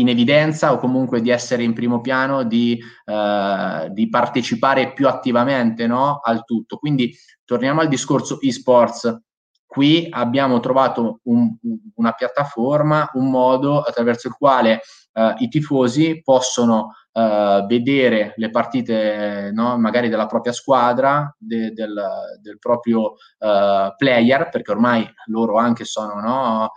in 0.00 0.08
evidenza 0.08 0.72
o 0.72 0.78
comunque 0.78 1.20
di 1.20 1.30
essere 1.30 1.62
in 1.62 1.72
primo 1.72 2.00
piano, 2.00 2.44
di, 2.44 2.78
eh, 3.04 3.88
di 3.90 4.08
partecipare 4.08 4.92
più 4.92 5.06
attivamente 5.06 5.86
no, 5.86 6.20
al 6.22 6.44
tutto. 6.44 6.76
Quindi 6.76 7.14
torniamo 7.44 7.80
al 7.80 7.88
discorso 7.88 8.40
esports. 8.40 9.22
Qui 9.66 10.08
abbiamo 10.10 10.60
trovato 10.60 11.20
un, 11.24 11.54
una 11.96 12.12
piattaforma, 12.12 13.10
un 13.14 13.30
modo 13.30 13.82
attraverso 13.82 14.28
il 14.28 14.34
quale 14.34 14.80
eh, 15.12 15.34
i 15.38 15.48
tifosi 15.48 16.22
possono 16.22 16.94
eh, 17.12 17.64
vedere 17.66 18.32
le 18.36 18.50
partite 18.50 19.50
no, 19.52 19.76
magari 19.76 20.08
della 20.08 20.26
propria 20.26 20.52
squadra, 20.52 21.34
de, 21.36 21.72
del, 21.72 21.94
del, 22.40 22.58
proprio 22.58 23.14
eh, 23.38 23.92
player, 23.96 24.48
perché 24.48 24.70
ormai 24.70 25.06
loro 25.26 25.58
anche 25.58 25.84
sono 25.84 26.20
no, 26.20 26.70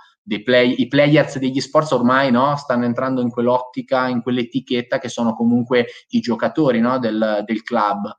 play, 0.44 0.76
i 0.78 0.88
players 0.88 1.38
degli 1.38 1.60
sports 1.60 1.92
ormai 1.92 2.32
no, 2.32 2.56
stanno 2.56 2.86
entrando 2.86 3.22
in 3.22 3.30
quell'ottica, 3.30 4.08
in 4.08 4.22
quell'etichetta 4.22 5.00
che 5.00 5.10
sono 5.10 5.34
comunque 5.34 5.88
i 6.10 6.20
giocatori 6.20 6.80
no, 6.80 7.00
del, 7.00 7.44
del 7.46 7.64
club. 7.64 8.16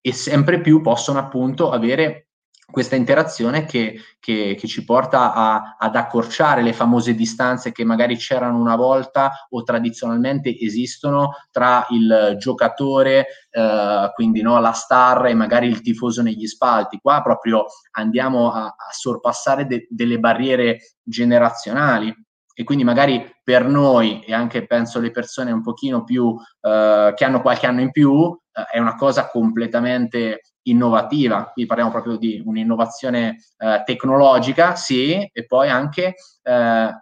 E 0.00 0.12
sempre 0.12 0.60
più 0.60 0.80
possono 0.80 1.18
appunto 1.18 1.70
avere 1.70 2.27
questa 2.70 2.96
interazione 2.96 3.64
che, 3.64 3.98
che, 4.20 4.54
che 4.58 4.68
ci 4.68 4.84
porta 4.84 5.32
a, 5.32 5.76
ad 5.78 5.96
accorciare 5.96 6.62
le 6.62 6.74
famose 6.74 7.14
distanze 7.14 7.72
che 7.72 7.82
magari 7.82 8.16
c'erano 8.16 8.58
una 8.58 8.76
volta 8.76 9.46
o 9.48 9.62
tradizionalmente 9.62 10.54
esistono 10.58 11.30
tra 11.50 11.86
il 11.90 12.36
giocatore, 12.38 13.26
eh, 13.50 14.10
quindi 14.14 14.42
no, 14.42 14.60
la 14.60 14.72
star 14.72 15.26
e 15.26 15.34
magari 15.34 15.66
il 15.66 15.80
tifoso 15.80 16.20
negli 16.20 16.46
spalti. 16.46 16.98
Qua 17.00 17.22
proprio 17.22 17.64
andiamo 17.92 18.52
a, 18.52 18.66
a 18.66 18.90
sorpassare 18.90 19.66
de, 19.66 19.86
delle 19.88 20.18
barriere 20.18 20.96
generazionali 21.02 22.14
e 22.54 22.64
quindi 22.64 22.84
magari 22.84 23.24
per 23.42 23.64
noi 23.66 24.20
e 24.24 24.34
anche 24.34 24.66
penso 24.66 25.00
le 25.00 25.10
persone 25.10 25.52
un 25.52 25.62
pochino 25.62 26.04
più 26.04 26.36
eh, 26.60 27.12
che 27.14 27.24
hanno 27.24 27.40
qualche 27.40 27.66
anno 27.66 27.80
in 27.80 27.92
più 27.92 28.36
eh, 28.52 28.64
è 28.72 28.78
una 28.78 28.96
cosa 28.96 29.28
completamente 29.28 30.42
innovativa, 30.70 31.50
qui 31.52 31.66
parliamo 31.66 31.90
proprio 31.90 32.16
di 32.16 32.42
un'innovazione 32.44 33.38
eh, 33.56 33.82
tecnologica, 33.84 34.74
sì, 34.74 35.28
e 35.32 35.46
poi 35.46 35.68
anche, 35.68 36.14
eh, 36.42 37.00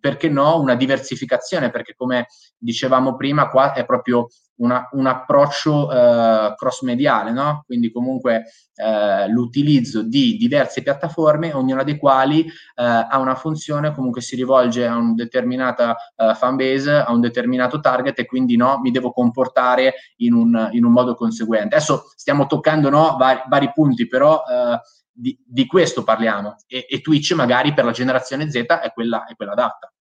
perché 0.00 0.28
no, 0.28 0.60
una 0.60 0.74
diversificazione, 0.74 1.70
perché 1.70 1.94
come 1.94 2.26
dicevamo 2.56 3.16
prima, 3.16 3.48
qua 3.48 3.72
è 3.72 3.84
proprio 3.84 4.28
una, 4.58 4.88
un 4.92 5.06
approccio 5.06 5.90
eh, 5.90 6.54
cross-mediale, 6.56 7.32
no? 7.32 7.64
quindi 7.66 7.90
comunque 7.90 8.44
eh, 8.74 9.28
l'utilizzo 9.28 10.02
di 10.02 10.36
diverse 10.36 10.82
piattaforme, 10.82 11.52
ognuna 11.52 11.82
delle 11.82 11.98
quali 11.98 12.44
eh, 12.44 12.50
ha 12.74 13.18
una 13.18 13.34
funzione, 13.34 13.92
comunque 13.92 14.20
si 14.20 14.36
rivolge 14.36 14.86
a 14.86 14.96
una 14.96 15.14
determinata 15.14 15.96
eh, 16.16 16.34
fan 16.34 16.56
base, 16.56 16.92
a 16.92 17.12
un 17.12 17.20
determinato 17.20 17.80
target 17.80 18.18
e 18.18 18.26
quindi 18.26 18.56
no, 18.56 18.78
mi 18.80 18.90
devo 18.90 19.10
comportare 19.10 19.94
in 20.16 20.34
un, 20.34 20.68
in 20.72 20.84
un 20.84 20.92
modo 20.92 21.14
conseguente. 21.14 21.76
Adesso 21.76 22.12
stiamo 22.14 22.46
toccando 22.46 22.88
no, 22.88 23.16
vari, 23.18 23.40
vari 23.48 23.70
punti, 23.72 24.06
però 24.06 24.42
eh, 24.48 24.80
di, 25.12 25.36
di, 25.44 25.66
questo 25.66 26.04
parliamo 26.04 26.56
e, 26.68 26.86
e, 26.88 27.00
Twitch 27.00 27.32
magari 27.32 27.74
per 27.74 27.84
la 27.84 27.90
generazione 27.90 28.48
Z 28.48 28.54
è 28.54 28.92
quella, 28.94 29.24
è 29.24 29.34
quella 29.34 29.52
adatta. 29.52 29.92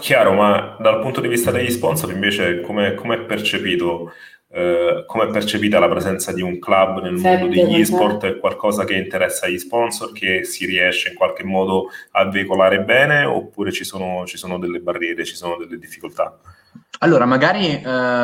Chiaro, 0.00 0.32
ma 0.32 0.76
dal 0.78 1.00
punto 1.00 1.20
di 1.20 1.28
vista 1.28 1.50
degli 1.50 1.70
sponsor 1.70 2.10
invece 2.12 2.60
come 2.60 2.94
è 2.94 3.20
percepito? 3.20 4.12
Eh, 4.50 5.04
come 5.06 5.24
è 5.24 5.30
percepita 5.30 5.78
la 5.78 5.90
presenza 5.90 6.32
di 6.32 6.40
un 6.40 6.58
club 6.58 7.02
nel 7.02 7.14
mondo 7.14 7.48
degli 7.48 7.80
esport? 7.80 8.24
È 8.24 8.38
qualcosa 8.38 8.84
che 8.84 8.94
interessa 8.94 9.46
gli 9.46 9.58
sponsor, 9.58 10.12
che 10.12 10.44
si 10.44 10.64
riesce 10.64 11.10
in 11.10 11.14
qualche 11.14 11.44
modo 11.44 11.88
a 12.12 12.24
veicolare 12.28 12.82
bene 12.82 13.24
oppure 13.24 13.72
ci 13.72 13.84
sono, 13.84 14.24
ci 14.26 14.38
sono 14.38 14.58
delle 14.58 14.80
barriere, 14.80 15.24
ci 15.24 15.34
sono 15.34 15.56
delle 15.56 15.78
difficoltà? 15.78 16.38
Allora, 17.00 17.26
magari 17.26 17.80
eh, 17.80 17.82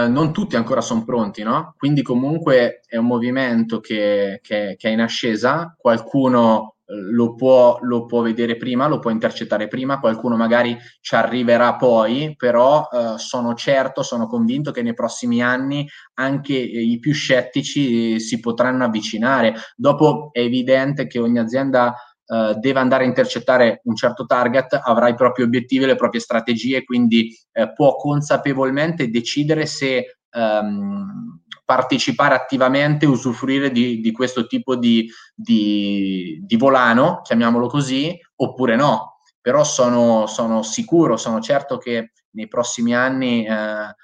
non 0.09 0.33
tutti 0.33 0.57
ancora 0.57 0.81
sono 0.81 1.05
pronti, 1.05 1.43
no? 1.43 1.75
Quindi 1.77 2.03
comunque 2.03 2.81
è 2.87 2.97
un 2.97 3.07
movimento 3.07 3.81
che, 3.81 4.41
che, 4.43 4.77
che 4.79 4.89
è 4.89 4.93
in 4.93 5.01
ascesa, 5.01 5.77
qualcuno 5.79 6.71
eh, 6.71 6.74
lo 6.87 7.35
può, 7.35 7.79
lo 7.83 8.05
può, 8.05 8.23
vedere 8.23 8.57
prima, 8.57 8.87
lo 8.87 8.99
può 8.99 9.11
intercettare 9.11 9.69
prima, 9.69 10.01
qualcuno 10.01 10.37
magari 10.37 10.77
ci 11.01 11.15
arriverà 11.15 11.77
poi, 11.77 12.35
però 12.37 12.89
eh, 12.93 13.19
sono 13.19 13.55
certo, 13.55 14.03
sono 14.03 14.27
convinto 14.27 14.71
che 14.71 14.83
nei 14.83 14.95
prossimi 14.95 15.43
anni 15.43 15.89
anche 16.15 16.55
i 16.55 16.99
più 16.99 17.13
scettici 17.13 18.21
si 18.21 18.41
potranno 18.41 18.85
avvicinare. 18.85 19.55
Dopo 19.77 20.31
è 20.33 20.41
evidente 20.41 21.07
che 21.07 21.19
ogni 21.19 21.39
azienda 21.39 21.95
Uh, 22.27 22.59
deve 22.59 22.81
andare 22.81 23.05
a 23.05 23.07
intercettare 23.07 23.83
un 23.85 23.95
certo 23.95 24.25
target, 24.25 24.81
avrà 24.83 25.09
i 25.09 25.15
propri 25.15 25.43
obiettivi, 25.43 25.85
le 25.85 25.95
proprie 25.95 26.23
strategie, 26.23 26.83
quindi 26.83 27.29
uh, 27.53 27.71
può 27.75 27.97
consapevolmente 27.97 29.11
decidere 29.11 29.67
se 29.67 30.21
um, 30.35 31.34
partecipare 31.65 32.35
attivamente, 32.35 33.07
usufruire 33.07 33.71
di, 33.71 34.01
di 34.01 34.13
questo 34.13 34.47
tipo 34.47 34.77
di, 34.77 35.11
di, 35.35 36.41
di, 36.45 36.57
volano, 36.57 37.21
chiamiamolo 37.23 37.67
così, 37.69 38.19
oppure 38.37 38.77
no. 38.77 39.19
Però 39.41 39.63
sono, 39.65 40.27
sono, 40.27 40.63
sicuro, 40.63 41.17
sono 41.17 41.41
certo 41.41 41.77
che 41.79 42.13
nei 42.31 42.49
prossimi 42.49 42.95
anni 42.95 43.47
eh, 43.47 43.95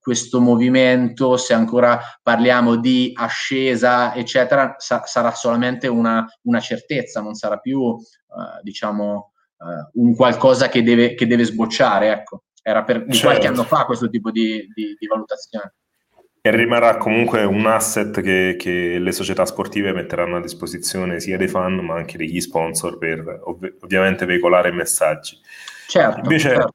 questo 0.00 0.40
movimento, 0.40 1.36
se 1.36 1.54
ancora 1.54 2.00
parliamo 2.22 2.76
di 2.76 3.12
ascesa, 3.14 4.14
eccetera, 4.14 4.74
sa- 4.78 5.02
sarà 5.04 5.32
solamente 5.32 5.88
una, 5.88 6.26
una, 6.42 6.60
certezza, 6.60 7.20
non 7.20 7.34
sarà 7.34 7.58
più, 7.58 7.96
eh, 7.96 8.62
diciamo, 8.62 9.32
eh, 9.58 9.90
un 9.94 10.14
qualcosa 10.14 10.68
che 10.68 10.82
deve, 10.82 11.14
che 11.14 11.26
deve 11.26 11.44
sbocciare. 11.44 12.10
Ecco. 12.12 12.44
Era 12.62 12.84
per 12.84 13.04
certo. 13.08 13.20
qualche 13.26 13.46
anno 13.48 13.64
fa 13.64 13.84
questo 13.84 14.08
tipo 14.08 14.30
di, 14.30 14.68
di, 14.72 14.94
di 14.98 15.06
valutazione. 15.06 15.74
E 16.44 16.50
rimarrà 16.50 16.96
comunque 16.96 17.44
un 17.44 17.66
asset 17.66 18.20
che, 18.20 18.56
che, 18.58 18.98
le 18.98 19.12
società 19.12 19.46
sportive 19.46 19.92
metteranno 19.92 20.36
a 20.36 20.40
disposizione 20.40 21.20
sia 21.20 21.36
dei 21.36 21.46
fan 21.46 21.76
ma 21.76 21.94
anche 21.94 22.18
degli 22.18 22.40
sponsor 22.40 22.98
per 22.98 23.40
ov- 23.44 23.76
ovviamente 23.80 24.26
veicolare 24.26 24.72
messaggi. 24.72 25.38
Certo, 25.86 26.18
Invece, 26.18 26.48
certo. 26.48 26.74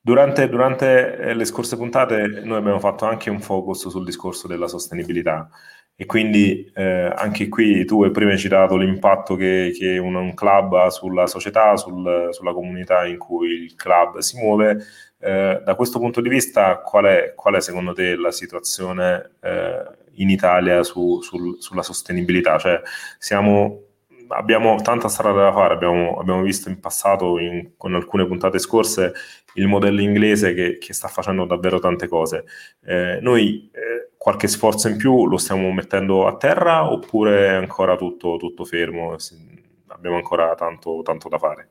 Durante, 0.00 0.48
durante, 0.48 1.16
eh, 1.16 1.34
le 1.34 1.44
scorse 1.44 1.76
puntate 1.76 2.42
noi 2.44 2.58
abbiamo 2.58 2.78
fatto 2.78 3.06
anche 3.06 3.30
un 3.30 3.40
focus 3.40 3.88
sul 3.88 4.04
discorso 4.04 4.46
della 4.46 4.68
sostenibilità 4.68 5.48
e 5.96 6.06
quindi 6.06 6.70
eh, 6.74 7.10
anche 7.14 7.48
qui 7.48 7.84
tu 7.84 8.02
hai 8.02 8.10
prima 8.10 8.36
citato 8.36 8.76
l'impatto 8.76 9.36
che, 9.36 9.72
che 9.74 9.96
un, 9.98 10.14
un, 10.16 10.34
club 10.34 10.74
ha 10.74 10.90
sulla 10.90 11.26
società, 11.26 11.76
sul, 11.76 12.28
sulla 12.32 12.52
comunità 12.52 13.06
in 13.06 13.16
cui 13.16 13.48
il 13.50 13.74
club 13.76 14.18
si 14.18 14.36
muove. 14.38 14.84
Eh, 15.24 15.62
da 15.64 15.74
questo 15.74 15.98
punto 15.98 16.20
di 16.20 16.28
vista, 16.28 16.78
qual 16.78 17.04
è, 17.06 17.32
qual 17.34 17.54
è 17.54 17.60
secondo 17.60 17.94
te 17.94 18.14
la 18.14 18.30
situazione 18.30 19.36
eh, 19.40 19.82
in 20.16 20.28
Italia 20.28 20.82
su, 20.82 21.20
sul, 21.22 21.56
sulla 21.60 21.82
sostenibilità? 21.82 22.58
Cioè, 22.58 22.82
siamo 23.18 23.80
abbiamo 24.28 24.80
tanta 24.80 25.08
strada 25.08 25.44
da 25.44 25.52
fare, 25.52 25.74
abbiamo, 25.74 26.18
abbiamo 26.18 26.42
visto 26.42 26.68
in 26.68 26.80
passato 26.80 27.38
in, 27.38 27.72
con 27.76 27.94
alcune 27.94 28.26
puntate 28.26 28.58
scorse 28.58 29.12
il 29.54 29.66
modello 29.66 30.00
inglese 30.00 30.54
che, 30.54 30.78
che 30.78 30.92
sta 30.92 31.08
facendo 31.08 31.44
davvero 31.44 31.78
tante 31.78 32.08
cose. 32.08 32.44
Eh, 32.84 33.18
noi 33.20 33.70
eh, 33.72 34.10
qualche 34.16 34.48
sforzo 34.48 34.88
in 34.88 34.96
più 34.96 35.26
lo 35.26 35.36
stiamo 35.36 35.70
mettendo 35.72 36.26
a 36.26 36.36
terra 36.36 36.90
oppure 36.90 37.46
è 37.48 37.52
ancora 37.52 37.96
tutto, 37.96 38.36
tutto 38.36 38.64
fermo? 38.64 39.16
Abbiamo 39.88 40.16
ancora 40.16 40.54
tanto, 40.54 41.02
tanto, 41.02 41.28
da 41.28 41.38
fare? 41.38 41.68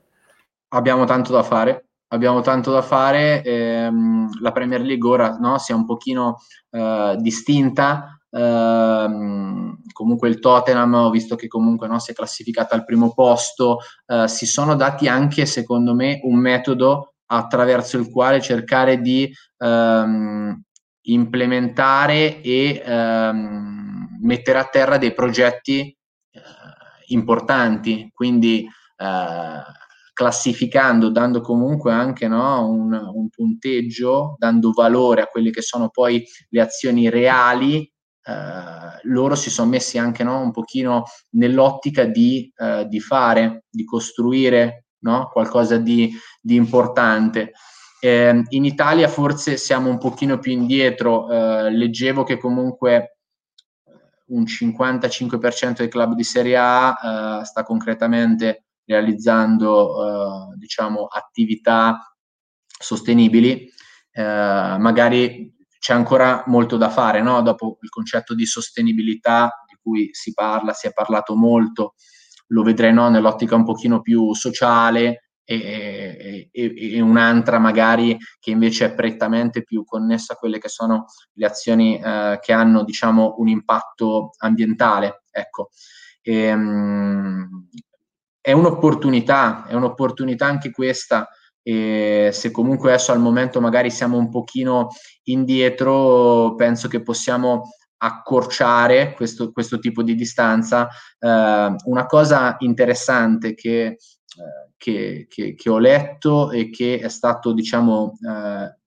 Abbiamo 0.70 1.06
tanto 1.06 1.34
da 1.34 1.44
fare. 1.44 1.86
Abbiamo 2.13 2.41
tanto 2.41 2.71
da 2.71 2.84
fare, 2.84 3.41
ehm, 3.41 4.39
la 4.39 4.52
Premier 4.52 4.82
League 4.82 5.10
ora 5.10 5.38
no, 5.39 5.58
si 5.58 5.71
è 5.71 5.76
un 5.76 5.86
pochino 5.86 6.38
eh, 6.69 7.15
distinta, 7.19 8.17
Uh, 8.36 9.78
comunque 9.91 10.28
il 10.28 10.39
Tottenham, 10.39 10.91
ho 10.95 11.12
visto 11.12 11.36
che 11.36 11.47
comunque 11.47 11.88
no, 11.88 11.99
si 11.99 12.10
è 12.10 12.13
classificata 12.15 12.73
al 12.73 12.84
primo 12.84 13.13
posto, 13.13 13.78
uh, 14.08 14.26
si 14.26 14.47
sono 14.47 14.73
dati 14.73 15.08
anche, 15.08 15.45
secondo 15.45 15.93
me, 15.93 16.19
un 16.23 16.39
metodo 16.39 17.13
attraverso 17.28 17.95
il 17.99 18.10
quale 18.10 18.41
cercare 18.41 18.99
di 19.02 19.32
um, 19.58 20.60
implementare 21.02 22.41
e 22.41 22.82
um, 22.84 24.17
mettere 24.21 24.58
a 24.58 24.65
terra 24.65 24.97
dei 24.97 25.13
progetti 25.13 25.95
uh, 26.32 26.39
importanti, 27.10 28.10
quindi 28.12 28.67
classificando, 30.13 31.10
dando 31.10 31.41
comunque 31.41 31.91
anche 31.91 32.28
no, 32.28 32.69
un, 32.69 32.93
un 32.93 33.30
punteggio, 33.30 34.36
dando 34.38 34.71
valore 34.71 35.23
a 35.23 35.28
quelle 35.28 35.49
che 35.49 35.62
sono 35.62 35.89
poi 35.89 36.23
le 36.49 36.62
azioni 36.62 37.10
reali 37.10 37.91
eh, 38.26 38.99
loro 39.04 39.36
si 39.36 39.49
sono 39.49 39.69
messi 39.69 39.97
anche 39.97 40.23
no, 40.23 40.39
un 40.39 40.52
pochino 40.52 41.04
nell'ottica 41.32 42.06
di, 42.06 42.52
eh, 42.56 42.86
di 42.88 42.99
fare, 42.99 43.65
di 43.69 43.84
costruire 43.84 44.86
no, 44.99 45.30
qualcosa 45.32 45.78
di, 45.78 46.12
di 46.41 46.56
importante. 46.56 47.52
Eh, 47.99 48.43
in 48.49 48.65
Italia 48.65 49.08
forse 49.08 49.58
siamo 49.58 49.89
un 49.89 49.97
pochino 49.97 50.39
più 50.39 50.52
indietro, 50.54 51.30
eh, 51.30 51.71
leggevo 51.71 52.23
che 52.23 52.38
comunque 52.38 53.17
eh, 53.86 53.91
un 54.28 54.43
55% 54.43 55.78
dei 55.78 55.89
club 55.89 56.13
di 56.13 56.23
Serie 56.23 56.58
A 56.58 57.41
sta 57.43 57.63
concretamente 57.63 58.65
realizzando 58.86 60.50
diciamo, 60.58 61.06
attività 61.06 62.15
sostenibili, 62.65 63.72
magari 64.15 65.54
c'è 65.84 65.93
ancora 65.93 66.43
molto 66.48 66.78
da 66.78 66.89
fare, 66.89 67.22
no? 67.22 67.41
dopo 67.41 67.78
il 67.82 67.89
concetto 67.89 68.34
di 68.34 68.46
sostenibilità 68.46 69.63
di 69.67 69.78
cui 69.82 70.10
si 70.13 70.32
parla, 70.32 70.72
si 70.72 70.88
è 70.88 70.93
parlato 70.93 71.36
molto, 71.36 71.96
lo 72.48 72.63
vedrei 72.63 72.93
no? 72.93 73.10
nell'ottica 73.10 73.56
un 73.56 73.65
pochino 73.65 74.00
più 74.00 74.34
sociale 74.34 75.24
e, 75.43 76.50
e, 76.52 76.93
e, 76.93 77.02
un'altra 77.02 77.60
magari 77.60 78.17
che 78.39 78.52
invece 78.52 78.86
è 78.86 78.93
prettamente 78.93 79.63
più 79.63 79.84
connessa 79.84 80.34
a 80.34 80.36
quelle 80.38 80.58
che 80.58 80.69
sono 80.69 81.08
le 81.34 81.46
azioni 81.46 82.00
eh, 82.00 82.39
che 82.41 82.54
hanno 82.54 82.86
diciamo 82.86 83.36
un 83.39 83.50
impatto 83.50 84.32
ambientale. 84.38 85.24
Ecco. 85.32 85.69
E, 86.22 86.34
ehm, 86.43 87.67
è 88.45 88.51
un'opportunità, 88.51 89.65
è 89.67 89.73
un'opportunità 89.73 90.45
anche 90.45 90.69
questa 90.69 91.29
e 91.62 92.29
se 92.34 92.51
comunque 92.51 92.89
adesso 92.89 93.13
al 93.13 93.21
momento 93.21 93.62
magari 93.62 93.89
siamo 93.89 94.17
un 94.17 94.29
pochino 94.29 94.89
indietro, 95.23 96.53
penso 96.56 96.89
che 96.89 97.01
possiamo 97.01 97.69
accorciare 97.99 99.13
questo, 99.13 99.53
questo 99.53 99.79
tipo 99.79 100.03
di 100.03 100.13
distanza. 100.13 100.89
Eh, 101.17 101.75
una 101.86 102.06
cosa 102.06 102.58
interessante 102.60 103.53
che, 103.53 103.86
eh, 103.86 103.97
che, 104.75 105.25
che, 105.29 105.56
che, 105.56 105.69
ho 105.69 105.77
letto 105.77 106.51
e 106.51 106.69
che 106.69 106.99
è 106.99 107.08
stato, 107.08 107.53
diciamo, 107.53 108.17
eh, 108.27 108.77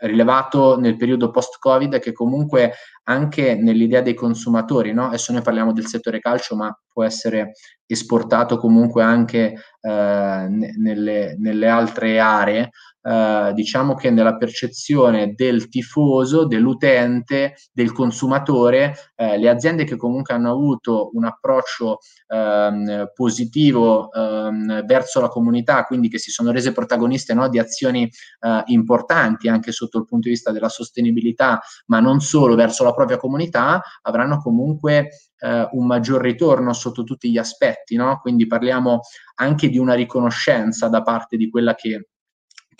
rilevato 0.00 0.78
nel 0.78 0.96
periodo 0.96 1.30
post-Covid 1.30 1.98
che 1.98 2.12
comunque 2.12 2.74
anche 3.04 3.54
nell'idea 3.54 4.00
dei 4.00 4.14
consumatori, 4.14 4.92
no? 4.92 5.06
adesso 5.06 5.32
noi 5.32 5.42
parliamo 5.42 5.72
del 5.72 5.86
settore 5.86 6.20
calcio, 6.20 6.54
ma 6.56 6.72
può 6.92 7.04
essere 7.04 7.52
esportato 7.86 8.56
comunque 8.56 9.02
anche 9.02 9.54
eh, 9.80 10.46
nelle, 10.48 11.36
nelle, 11.38 11.68
altre 11.68 12.20
aree, 12.20 12.70
eh, 13.02 13.52
diciamo 13.54 13.94
che 13.94 14.10
nella 14.10 14.36
percezione 14.36 15.34
del 15.34 15.68
tifoso, 15.68 16.46
dell'utente, 16.46 17.54
del 17.72 17.92
consumatore, 17.92 18.94
eh, 19.16 19.38
le 19.38 19.48
aziende 19.48 19.84
che 19.84 19.96
comunque 19.96 20.34
hanno 20.34 20.50
avuto 20.50 21.10
un 21.14 21.24
approccio 21.24 21.98
ehm, 22.28 23.10
positivo 23.14 24.12
ehm, 24.12 24.84
verso 24.84 25.20
la 25.20 25.28
comunità, 25.28 25.84
quindi 25.84 26.08
che 26.08 26.18
si 26.18 26.30
sono 26.30 26.50
rese 26.50 26.72
protagoniste 26.72 27.34
no, 27.34 27.48
di 27.48 27.58
azioni 27.58 28.04
eh, 28.04 28.62
importanti 28.66 29.48
anche 29.48 29.72
sotto 29.72 29.98
il 29.98 30.04
punto 30.04 30.28
di 30.28 30.34
vista 30.34 30.52
della 30.52 30.68
sostenibilità, 30.68 31.60
ma 31.86 32.00
non 32.00 32.20
solo 32.20 32.54
verso 32.54 32.84
la 32.84 32.92
propria 32.94 33.16
comunità, 33.16 33.80
avranno 34.02 34.38
comunque 34.38 35.08
eh, 35.40 35.68
un 35.72 35.86
maggior 35.86 36.20
ritorno 36.20 36.72
sotto 36.72 37.02
tutti 37.04 37.30
gli 37.30 37.38
aspetti, 37.38 37.96
no? 37.96 38.18
Quindi 38.20 38.46
parliamo 38.46 39.00
anche 39.36 39.68
di 39.68 39.78
una 39.78 39.94
riconoscenza 39.94 40.88
da 40.88 41.02
parte 41.02 41.36
di 41.36 41.48
quella 41.48 41.74
che, 41.74 42.08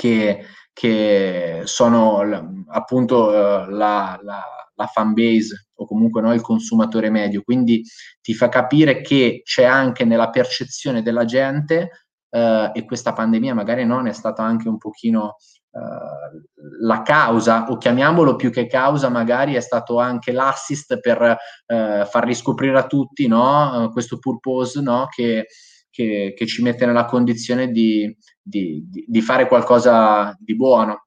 che, 0.00 0.46
che 0.72 1.60
sono 1.64 2.64
appunto 2.68 3.26
uh, 3.26 3.68
la, 3.68 4.18
la, 4.22 4.42
la, 4.74 4.86
fan 4.86 5.12
base 5.12 5.66
o 5.74 5.86
comunque 5.86 6.22
no, 6.22 6.32
il 6.32 6.40
consumatore 6.40 7.10
medio. 7.10 7.42
Quindi 7.42 7.84
ti 8.22 8.32
fa 8.32 8.48
capire 8.48 9.02
che 9.02 9.42
c'è 9.44 9.64
anche 9.64 10.06
nella 10.06 10.30
percezione 10.30 11.02
della 11.02 11.26
gente 11.26 11.90
uh, 12.30 12.70
e 12.72 12.84
questa 12.86 13.12
pandemia 13.12 13.52
magari 13.52 13.84
non 13.84 14.06
è 14.06 14.12
stata 14.12 14.42
anche 14.42 14.68
un 14.68 14.78
pochino 14.78 15.36
Uh, 15.72 16.42
la 16.80 17.02
causa, 17.02 17.68
o 17.68 17.76
chiamiamolo 17.76 18.34
più 18.34 18.50
che 18.50 18.66
causa, 18.66 19.08
magari 19.08 19.54
è 19.54 19.60
stato 19.60 20.00
anche 20.00 20.32
l'assist 20.32 20.98
per 20.98 21.20
uh, 21.20 22.04
far 22.06 22.24
riscoprire 22.24 22.76
a 22.76 22.88
tutti 22.88 23.28
no? 23.28 23.84
uh, 23.84 23.92
questo 23.92 24.18
purpose 24.18 24.80
no? 24.80 25.06
che, 25.08 25.46
che, 26.00 26.34
che, 26.36 26.46
ci 26.46 26.62
mette 26.62 26.86
nella 26.86 27.04
condizione 27.04 27.70
di, 27.70 28.16
di, 28.42 28.84
di 28.88 29.20
fare 29.20 29.46
qualcosa 29.46 30.34
di 30.38 30.56
buono. 30.56 31.06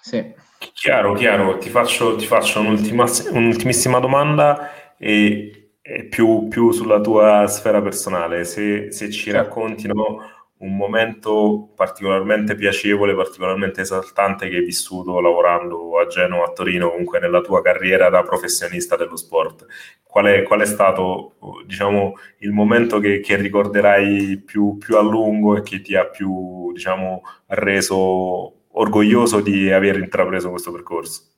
Sì. 0.00 0.34
Chiaro, 0.72 1.14
chiaro, 1.14 1.58
ti 1.58 1.68
faccio, 1.68 2.16
ti 2.16 2.24
faccio 2.24 2.60
un'ultimissima 2.60 3.98
domanda 3.98 4.96
e, 4.96 5.72
e 5.82 6.04
più, 6.04 6.48
più, 6.48 6.70
sulla 6.70 7.00
tua 7.00 7.46
sfera 7.46 7.82
personale. 7.82 8.44
Se, 8.44 8.90
se 8.90 9.10
ci 9.10 9.30
racconti 9.30 9.86
no, 9.86 10.18
un 10.58 10.76
momento 10.76 11.72
particolarmente 11.74 12.54
piacevole, 12.54 13.14
particolarmente 13.14 13.82
esaltante 13.82 14.48
che 14.48 14.56
hai 14.56 14.64
vissuto 14.64 15.20
lavorando 15.20 15.98
a 15.98 16.06
Genova, 16.06 16.46
a 16.46 16.52
Torino, 16.52 16.90
comunque 16.90 17.18
nella 17.18 17.40
tua 17.42 17.60
carriera 17.60 18.08
da 18.08 18.22
professionista 18.22 18.96
dello 18.96 19.16
sport. 19.16 19.66
Qual 20.02 20.24
è, 20.24 20.42
qual 20.44 20.60
è 20.60 20.66
stato, 20.66 21.34
diciamo, 21.66 22.14
il 22.38 22.52
momento 22.52 22.98
che, 23.00 23.20
che 23.20 23.36
ricorderai 23.36 24.42
più, 24.44 24.78
più, 24.78 24.96
a 24.96 25.02
lungo 25.02 25.56
e 25.56 25.62
che 25.62 25.82
ti 25.82 25.94
ha 25.94 26.06
più, 26.06 26.72
diciamo, 26.72 27.20
reso 27.48 28.64
orgoglioso 28.70 29.40
di 29.40 29.70
aver 29.70 29.98
intrapreso 29.98 30.50
questo 30.50 30.72
percorso? 30.72 31.35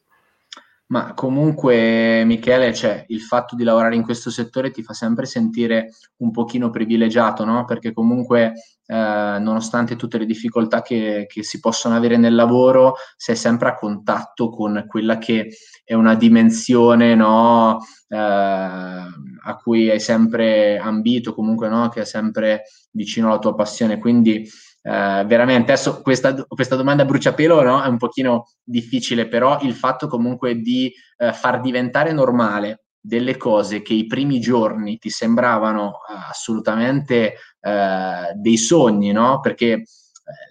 Ma 0.91 1.13
comunque, 1.13 2.25
Michele, 2.25 2.73
cioè, 2.73 3.05
il 3.09 3.21
fatto 3.21 3.55
di 3.55 3.63
lavorare 3.63 3.95
in 3.95 4.03
questo 4.03 4.31
settore 4.31 4.71
ti 4.71 4.83
fa 4.83 4.95
sempre 4.95 5.27
sentire 5.27 5.91
un 6.19 6.31
pochino 6.31 6.71
privilegiato, 6.71 7.45
no? 7.45 7.67
Perché 7.67 7.93
comunque, 7.93 8.55
eh, 8.87 9.37
nonostante 9.39 9.97
tutte 9.97 10.17
le 10.17 10.25
difficoltà 10.25 10.81
che, 10.81 11.27
che, 11.29 11.43
si 11.43 11.61
possono 11.61 11.95
avere 11.95 12.17
nel 12.17 12.35
lavoro, 12.35 12.95
sei 13.19 13.37
sempre 13.37 13.69
a 13.69 13.75
contatto 13.75 14.49
con 14.49 14.87
quella 14.89 15.19
che 15.19 15.51
è 15.85 15.93
una 15.93 16.15
dimensione, 16.15 17.15
no? 17.15 17.81
Eh, 18.09 18.17
a 18.17 19.57
cui 19.63 19.91
hai 19.91 20.01
sempre 20.01 20.79
ambito, 20.79 21.35
comunque, 21.35 21.69
no? 21.69 21.91
Che 21.91 22.01
è 22.01 22.05
sempre 22.07 22.63
vicino 22.93 23.29
alla 23.29 23.39
tua 23.39 23.55
passione. 23.55 23.99
Quindi, 23.99 24.49
Uh, 24.81 25.27
veramente 25.27 25.73
adesso 25.73 26.01
questa, 26.01 26.35
questa, 26.47 26.77
domanda 26.77 27.05
bruciapelo 27.05 27.63
no? 27.63 27.83
è 27.83 27.89
un 27.89 27.99
pochino 27.99 28.53
difficile, 28.63 29.27
però 29.27 29.59
il 29.63 29.75
fatto 29.75 30.07
comunque 30.07 30.61
di 30.61 30.93
uh, 31.19 31.33
far 31.33 31.61
diventare 31.61 32.13
normale 32.13 32.85
delle 33.01 33.37
cose 33.37 33.83
che 33.83 33.95
i 33.95 34.07
primi 34.07 34.41
giorni 34.41 34.99
ti 34.99 35.11
sembravano 35.11 35.87
uh, 35.87 36.31
assolutamente 36.31 37.35
dei 37.61 38.57
sogni, 38.57 39.13
no? 39.13 39.41
Perché 39.41 39.83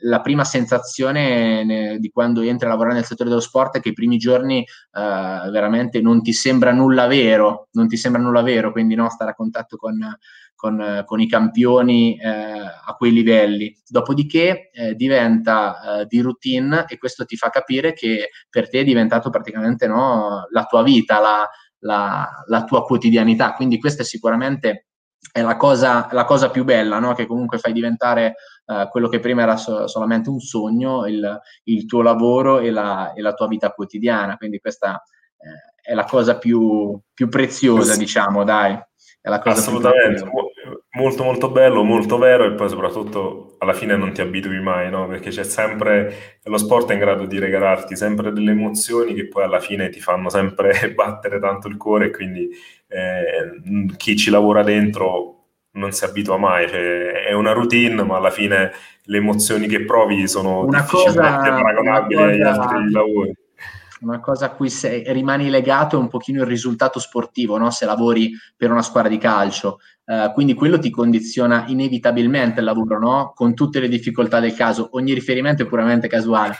la 0.01 0.21
prima 0.21 0.43
sensazione 0.43 1.63
ne, 1.63 1.99
di 1.99 2.11
quando 2.11 2.41
entri 2.41 2.67
a 2.67 2.69
lavorare 2.69 2.93
nel 2.93 3.05
settore 3.05 3.29
dello 3.29 3.41
sport 3.41 3.77
è 3.77 3.79
che 3.79 3.89
i 3.89 3.93
primi 3.93 4.17
giorni 4.17 4.63
veramente 4.91 5.99
non 5.99 6.21
ti 6.21 6.33
sembra 6.33 6.71
nulla 6.71 7.07
vero, 7.07 7.69
non 7.71 7.87
ti 7.87 7.97
sembra 7.97 8.21
nulla 8.21 8.43
vero, 8.43 8.71
quindi 8.71 8.93
no, 8.93 9.09
stare 9.09 9.31
a 9.31 9.35
contatto 9.35 9.77
con 9.77 9.97
con, 10.57 11.03
con 11.05 11.21
i 11.21 11.27
campioni 11.27 12.17
eh, 12.17 12.27
a 12.27 12.95
quei 12.97 13.11
livelli. 13.11 13.73
Dopodiché 13.87 14.71
eh, 14.71 14.95
diventa 14.95 16.01
eh, 16.01 16.05
di 16.07 16.19
routine 16.19 16.85
e 16.87 16.97
questo 16.97 17.25
ti 17.25 17.37
fa 17.37 17.49
capire 17.49 17.93
che 17.93 18.29
per 18.49 18.67
te 18.67 18.79
è 18.79 18.83
diventato 18.83 19.29
praticamente 19.29 19.85
no, 19.87 20.47
la 20.49 20.63
tua 20.65 20.81
vita, 20.81 21.19
la, 21.19 21.47
la, 21.81 22.27
la 22.47 22.63
tua 22.63 22.83
quotidianità. 22.83 23.53
Quindi 23.53 23.79
questa 23.79 24.01
è 24.01 24.05
sicuramente 24.05 24.87
è 25.31 25.41
la 25.41 25.57
cosa, 25.57 26.07
la 26.11 26.25
cosa 26.25 26.49
più 26.49 26.63
bella, 26.63 26.97
no? 26.97 27.13
che 27.13 27.27
comunque 27.27 27.59
fai 27.59 27.71
diventare 27.71 28.35
uh, 28.65 28.87
quello 28.89 29.07
che 29.09 29.19
prima 29.19 29.43
era 29.43 29.57
so- 29.57 29.87
solamente 29.87 30.29
un 30.29 30.39
sogno, 30.39 31.05
il, 31.05 31.39
il 31.65 31.85
tuo 31.85 32.01
lavoro 32.01 32.59
e 32.59 32.71
la, 32.71 33.13
e 33.13 33.21
la, 33.21 33.33
tua 33.33 33.47
vita 33.47 33.69
quotidiana. 33.69 34.37
Quindi 34.37 34.57
questa 34.57 35.03
eh, 35.37 35.91
è 35.91 35.93
la 35.93 36.05
cosa 36.05 36.39
più, 36.39 36.99
più 37.13 37.29
preziosa, 37.29 37.95
diciamo, 37.95 38.43
dai. 38.43 38.79
È 39.27 39.29
la 39.29 39.39
cosa 39.39 39.59
Assolutamente, 39.59 40.23
molto 40.91 41.23
molto 41.25 41.51
bello, 41.51 41.83
molto 41.83 42.17
vero 42.17 42.45
e 42.45 42.53
poi 42.53 42.69
soprattutto 42.69 43.55
alla 43.57 43.73
fine 43.73 43.97
non 43.97 44.13
ti 44.13 44.21
abitui 44.21 44.61
mai, 44.61 44.89
no? 44.89 45.05
Perché 45.05 45.31
c'è 45.31 45.43
sempre, 45.43 46.39
lo 46.43 46.57
sport 46.57 46.91
è 46.91 46.93
in 46.93 46.99
grado 46.99 47.25
di 47.25 47.37
regalarti 47.37 47.97
sempre 47.97 48.31
delle 48.31 48.51
emozioni 48.51 49.13
che 49.13 49.27
poi 49.27 49.43
alla 49.43 49.59
fine 49.59 49.89
ti 49.89 49.99
fanno 49.99 50.29
sempre 50.29 50.71
battere 50.95 51.39
tanto 51.39 51.67
il 51.67 51.75
cuore 51.75 52.05
e 52.05 52.11
quindi 52.11 52.49
eh, 52.87 53.91
chi 53.97 54.15
ci 54.15 54.29
lavora 54.29 54.63
dentro 54.63 55.33
non 55.71 55.91
si 55.91 56.05
abitua 56.05 56.37
mai, 56.37 56.69
cioè, 56.69 57.25
è 57.25 57.33
una 57.33 57.51
routine 57.51 58.01
ma 58.03 58.15
alla 58.15 58.31
fine 58.31 58.71
le 59.03 59.17
emozioni 59.17 59.67
che 59.67 59.83
provi 59.83 60.25
sono 60.29 60.63
una 60.63 60.79
difficilmente 60.79 61.49
cosa, 61.49 61.61
paragonabili 61.61 62.21
agli 62.21 62.41
altri 62.41 62.91
lavori 62.91 63.35
una 64.01 64.19
cosa 64.19 64.47
a 64.47 64.51
cui 64.51 64.69
sei, 64.69 65.03
rimani 65.11 65.49
legato 65.49 65.95
è 65.95 65.99
un 65.99 66.07
pochino 66.07 66.41
il 66.41 66.47
risultato 66.47 66.99
sportivo, 66.99 67.57
no? 67.57 67.71
se 67.71 67.85
lavori 67.85 68.31
per 68.55 68.71
una 68.71 68.81
squadra 68.81 69.09
di 69.09 69.17
calcio. 69.17 69.79
Uh, 70.05 70.31
quindi 70.31 70.53
quello 70.53 70.79
ti 70.79 70.89
condiziona 70.89 71.65
inevitabilmente 71.67 72.59
il 72.59 72.65
lavoro, 72.65 72.97
no? 72.99 73.33
con 73.35 73.53
tutte 73.53 73.79
le 73.79 73.89
difficoltà 73.89 74.39
del 74.39 74.53
caso. 74.53 74.89
Ogni 74.93 75.13
riferimento 75.13 75.63
è 75.63 75.65
puramente 75.65 76.07
casuale. 76.07 76.55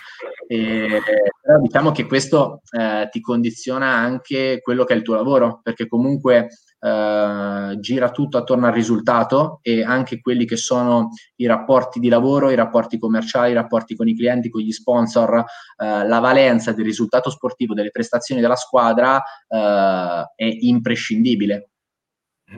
E, 0.50 1.02
però 1.42 1.60
diciamo 1.60 1.92
che 1.92 2.06
questo 2.06 2.62
eh, 2.72 3.10
ti 3.12 3.20
condiziona 3.20 3.88
anche 3.94 4.62
quello 4.62 4.86
che 4.86 4.94
è 4.94 4.96
il 4.96 5.04
tuo 5.04 5.16
lavoro, 5.16 5.60
perché 5.62 5.88
comunque 5.88 6.48
eh, 6.80 7.78
gira 7.80 8.12
tutto 8.12 8.38
attorno 8.38 8.68
al 8.68 8.74
risultato 8.74 9.60
e 9.62 9.84
anche 9.84 10.22
quelli 10.22 10.46
che 10.46 10.56
sono 10.56 11.10
i 11.36 11.46
rapporti 11.46 12.00
di 12.00 12.08
lavoro, 12.08 12.50
i 12.50 12.56
rapporti 12.56 12.98
commerciali, 12.98 13.52
i 13.52 13.56
rapporti 13.56 13.96
con 13.96 14.08
i 14.08 14.16
clienti, 14.16 14.50
con 14.50 14.62
gli 14.62 14.72
sponsor, 14.72 15.40
eh, 15.40 16.08
la 16.08 16.20
valenza 16.20 16.72
del 16.72 16.86
risultato 16.86 17.30
sportivo, 17.30 17.74
delle 17.74 17.92
prestazioni 17.92 18.40
della 18.40 18.56
squadra 18.56 19.22
eh, 19.48 20.34
è 20.34 20.58
imprescindibile. 20.62 21.72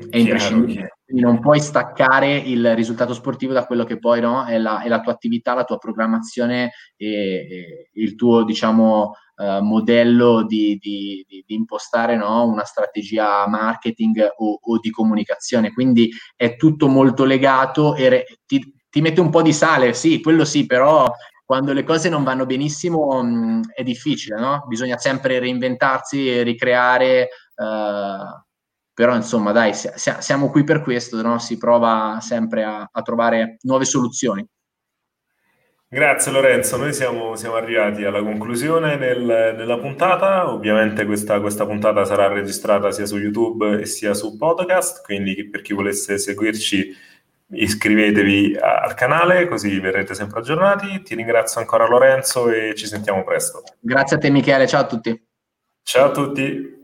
È 0.10 0.18
imprescindibile. 0.18 0.98
Quindi 1.04 1.24
non 1.24 1.40
puoi 1.40 1.60
staccare 1.60 2.36
il 2.38 2.76
risultato 2.76 3.16
sportivo 3.16 3.52
da 3.52 3.66
quello 3.66 3.84
che 3.84 3.98
poi 3.98 4.22
no, 4.22 4.46
è, 4.46 4.60
la, 4.60 4.84
è 4.84 4.88
la 4.88 5.00
tua 5.00 5.12
attività, 5.12 5.56
la 5.56 5.64
tua 5.64 5.80
programmazione 5.80 6.72
e, 6.96 7.08
e 7.08 7.90
il 7.94 8.14
tuo, 8.14 8.44
diciamo, 8.44 9.14
uh, 9.38 9.64
modello 9.64 10.46
di, 10.46 10.78
di, 10.80 11.26
di, 11.28 11.44
di 11.48 11.56
impostare 11.56 12.16
no, 12.16 12.46
una 12.46 12.64
strategia 12.64 13.48
marketing 13.48 14.34
o, 14.38 14.60
o, 14.62 14.78
di 14.78 14.92
comunicazione. 14.92 15.74
Quindi 15.74 16.12
è 16.36 16.56
tutto 16.56 16.88
molto 16.88 17.24
legato 17.24 17.96
e 17.96 18.10
re, 18.10 18.26
ti, 18.46 18.72
ti 18.88 19.02
mette 19.02 19.22
un 19.22 19.32
po' 19.32 19.42
di 19.42 19.54
sale, 19.54 19.94
sì, 19.94 20.22
quello 20.22 20.46
sì, 20.46 20.68
però 20.68 21.12
quando 21.44 21.74
le 21.74 21.84
cose 21.84 22.10
non 22.10 22.24
vanno 22.24 22.46
benissimo 22.46 23.24
mh, 23.24 23.72
è 23.74 23.82
difficile, 23.82 24.40
no? 24.40 24.66
Bisogna 24.68 25.00
sempre 25.00 25.40
reinventarsi 25.40 26.30
e 26.30 26.44
ricreare. 26.44 27.30
Uh, 27.56 28.48
però 29.00 29.16
insomma 29.16 29.54
dai, 29.54 29.72
siamo 29.74 30.50
qui 30.50 30.66
per 30.66 30.82
questo, 30.82 31.22
no? 31.22 31.40
si 31.40 31.58
prova 31.58 32.18
sempre 32.20 32.66
a, 32.66 32.86
a 32.92 33.02
trovare 33.02 33.56
nuove 33.62 33.86
soluzioni. 33.86 34.46
Grazie 35.88 36.34
Lorenzo, 36.34 36.76
noi 36.76 36.92
siamo, 36.92 37.38
siamo 37.38 37.56
arrivati 37.56 38.04
alla 38.04 38.22
conclusione 38.22 38.98
del, 38.98 39.54
della 39.56 39.78
puntata, 39.78 40.52
ovviamente 40.52 41.06
questa, 41.06 41.40
questa, 41.40 41.66
puntata 41.66 42.04
sarà 42.04 42.28
registrata 42.28 42.92
sia 42.92 43.06
su 43.06 43.16
YouTube 43.16 43.86
sia 43.86 44.14
su 44.14 44.36
podcast, 44.36 45.02
quindi 45.06 45.48
per 45.48 45.62
chi 45.62 45.72
volesse 45.72 46.18
seguirci 46.18 46.94
iscrivetevi 47.52 48.58
al 48.60 48.96
canale 48.96 49.48
così 49.48 49.80
verrete 49.80 50.14
sempre 50.14 50.42
aggiornati. 50.42 51.04
Ti 51.04 51.16
ringrazio 51.16 51.62
ancora 51.62 51.88
Lorenzo 51.88 52.50
e 52.50 52.76
ci 52.76 52.86
sentiamo 52.86 53.24
presto. 53.24 53.64
Grazie 53.80 54.18
a 54.18 54.20
te 54.20 54.30
Michele, 54.30 54.68
ciao 54.68 54.82
a 54.82 54.86
tutti. 54.88 55.26
Ciao 55.84 56.08
a 56.08 56.12
tutti. 56.12 56.79